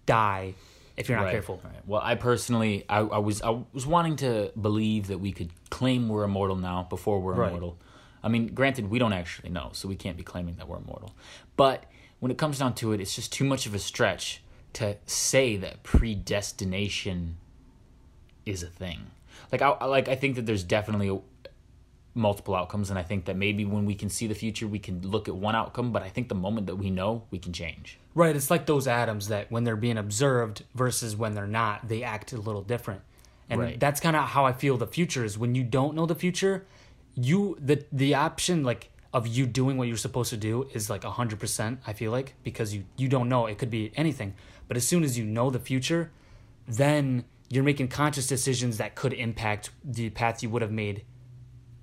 die 0.06 0.54
if 0.96 1.08
you're 1.10 1.18
not 1.18 1.26
Right, 1.26 1.32
careful. 1.32 1.62
right. 1.64 1.76
Well, 1.86 2.02
I 2.04 2.16
personally, 2.16 2.84
I, 2.90 3.00
I 3.00 3.20
was, 3.20 3.42
I 3.44 3.52
was 3.72 3.86
wanting 3.86 4.16
to 4.18 4.52
believe 4.60 5.08
that 5.08 5.20
we 5.20 5.32
could 5.32 5.52
claim 5.70 6.10
we're 6.10 6.24
immortal 6.24 6.56
now 6.56 6.88
before 6.90 7.20
we're 7.20 7.34
Right. 7.34 7.50
immortal. 7.50 7.78
I 8.24 8.30
mean, 8.30 8.48
granted, 8.48 8.90
we 8.90 8.98
don't 8.98 9.14
actually 9.14 9.50
know, 9.50 9.70
so 9.74 9.88
we 9.88 9.96
can't 9.96 10.18
be 10.18 10.24
claiming 10.24 10.56
that 10.56 10.68
we're 10.68 10.78
immortal. 10.78 11.14
But 11.56 11.84
when 12.20 12.32
it 12.32 12.38
comes 12.40 12.58
down 12.58 12.74
to 12.76 12.94
it, 12.94 13.00
it's 13.00 13.16
just 13.16 13.32
too 13.32 13.44
much 13.46 13.68
of 13.68 13.76
a 13.76 13.80
stretch 13.80 14.42
to 14.74 14.98
say 15.06 15.56
that 15.58 15.84
predestination 15.84 17.38
is 18.46 18.64
a 18.64 18.68
thing. 18.68 19.12
Like, 19.52 19.62
I, 19.62 19.86
like 19.86 20.08
I 20.10 20.16
think 20.16 20.36
that 20.36 20.46
there's 20.46 20.64
definitely 20.64 21.16
multiple 22.18 22.56
outcomes, 22.56 22.90
and 22.90 23.00
I 23.00 23.04
think 23.04 23.26
that 23.26 23.38
maybe 23.38 23.64
when 23.64 23.86
we 23.86 23.96
can 23.96 24.10
see 24.10 24.28
the 24.28 24.36
future, 24.36 24.68
we 24.68 24.80
can 24.80 25.02
look 25.08 25.28
at 25.28 25.36
one 25.36 25.56
outcome. 25.56 25.92
But 25.92 26.04
I 26.04 26.10
think 26.10 26.28
the 26.28 26.36
moment 26.36 26.68
that 26.68 26.76
we 26.76 26.90
know, 26.90 27.24
we 27.32 27.40
can 27.40 27.54
change. 27.54 28.00
Right, 28.16 28.36
it's 28.36 28.50
like 28.50 28.66
those 28.66 28.88
atoms 28.88 29.28
that 29.28 29.52
when 29.52 29.64
they're 29.64 29.76
being 29.76 29.98
observed 29.98 30.64
versus 30.76 31.16
when 31.16 31.34
they're 31.36 31.48
not, 31.48 31.88
they 31.88 32.04
act 32.04 32.34
a 32.34 32.38
little 32.38 32.64
different. 32.64 33.02
And 33.50 33.62
Right. 33.62 33.80
that's 33.80 34.02
kind 34.02 34.16
of 34.16 34.24
how 34.30 34.46
I 34.46 34.52
feel 34.54 34.76
the 34.78 34.88
future 34.88 35.24
is 35.24 35.38
when 35.38 35.56
you 35.56 35.64
don't 35.64 35.96
know 35.96 36.06
the 36.06 36.16
future, 36.16 36.66
you 37.16 37.58
the 37.60 37.86
the 37.92 38.14
option 38.14 38.64
like 38.64 38.90
of 39.14 39.26
you 39.26 39.46
doing 39.46 39.78
what 39.78 39.88
you're 39.88 39.98
supposed 39.98 40.30
to 40.32 40.38
do 40.38 40.68
is 40.74 40.90
like 40.90 41.04
100%, 41.04 41.78
I 41.88 41.94
feel 41.94 42.12
like, 42.12 42.34
because 42.44 42.76
you 42.76 42.84
you 42.98 43.08
don't 43.08 43.30
know, 43.30 43.46
it 43.46 43.58
could 43.58 43.72
be 43.72 43.92
anything. 43.96 44.34
But 44.68 44.76
as 44.78 44.86
soon 44.86 45.04
as 45.04 45.18
you 45.18 45.24
know 45.24 45.50
the 45.50 45.60
future, 45.60 46.12
then 46.68 47.24
you're 47.50 47.64
making 47.64 47.88
conscious 47.88 48.28
decisions 48.28 48.78
that 48.78 48.96
could 48.96 49.14
impact 49.14 49.70
the 49.84 50.10
path 50.10 50.44
you 50.44 50.50
would 50.50 50.62
have 50.62 50.72
made. 50.72 51.04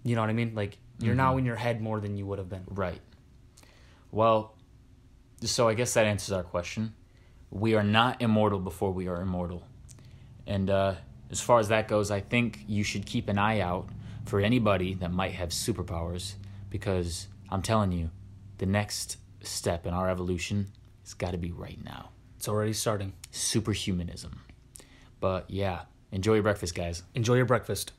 You 0.05 0.15
know 0.15 0.21
what 0.21 0.31
I 0.31 0.35
mean? 0.35 0.55
Like 0.55 0.79
you're 1.01 1.15
now 1.17 1.37
in 1.39 1.45
your 1.45 1.57
head 1.57 1.81
more 1.81 1.99
than 1.99 2.17
you 2.17 2.27
would 2.27 2.39
have 2.39 2.49
been. 2.49 2.63
Right. 2.69 3.01
Well, 4.13 4.55
so 5.43 5.67
I 5.69 5.75
guess 5.75 5.95
that 5.95 6.07
answers 6.07 6.31
our 6.33 6.43
question. 6.45 6.95
We 7.51 7.75
are 7.75 7.83
not 7.83 8.23
immortal 8.23 8.59
before 8.61 8.93
we 8.93 9.09
are 9.09 9.21
immortal. 9.21 9.67
And 10.47 10.71
uh, 10.71 10.95
as 11.31 11.41
far 11.41 11.59
as 11.59 11.69
that 11.69 11.89
goes, 11.89 12.11
I 12.11 12.21
think 12.21 12.65
you 12.69 12.85
should 12.85 13.07
keep 13.07 13.29
an 13.29 13.39
eye 13.39 13.61
out 13.61 13.89
for 14.27 14.41
anybody 14.41 14.95
that 14.95 15.11
might 15.13 15.33
have 15.33 15.49
superpowers 15.51 16.35
because 16.71 17.29
I'm 17.51 17.63
telling 17.63 17.93
you, 17.93 18.11
the 18.59 18.67
next 18.67 19.17
step 19.43 19.87
in 19.87 19.95
our 19.95 20.09
evolution 20.09 20.69
has 21.03 21.15
got 21.15 21.33
to 21.33 21.39
be 21.39 21.51
right 21.53 21.79
now 21.85 22.11
It's 22.37 22.49
already 22.49 22.73
starting. 22.73 23.13
superhumanism. 23.33 24.33
But 25.21 25.51
yeah, 25.51 25.83
enjoy 26.13 26.35
your 26.35 26.43
breakfast, 26.43 26.75
guys. 26.75 27.03
Enjoy 27.15 27.35
your 27.35 27.47
breakfast. 27.47 27.93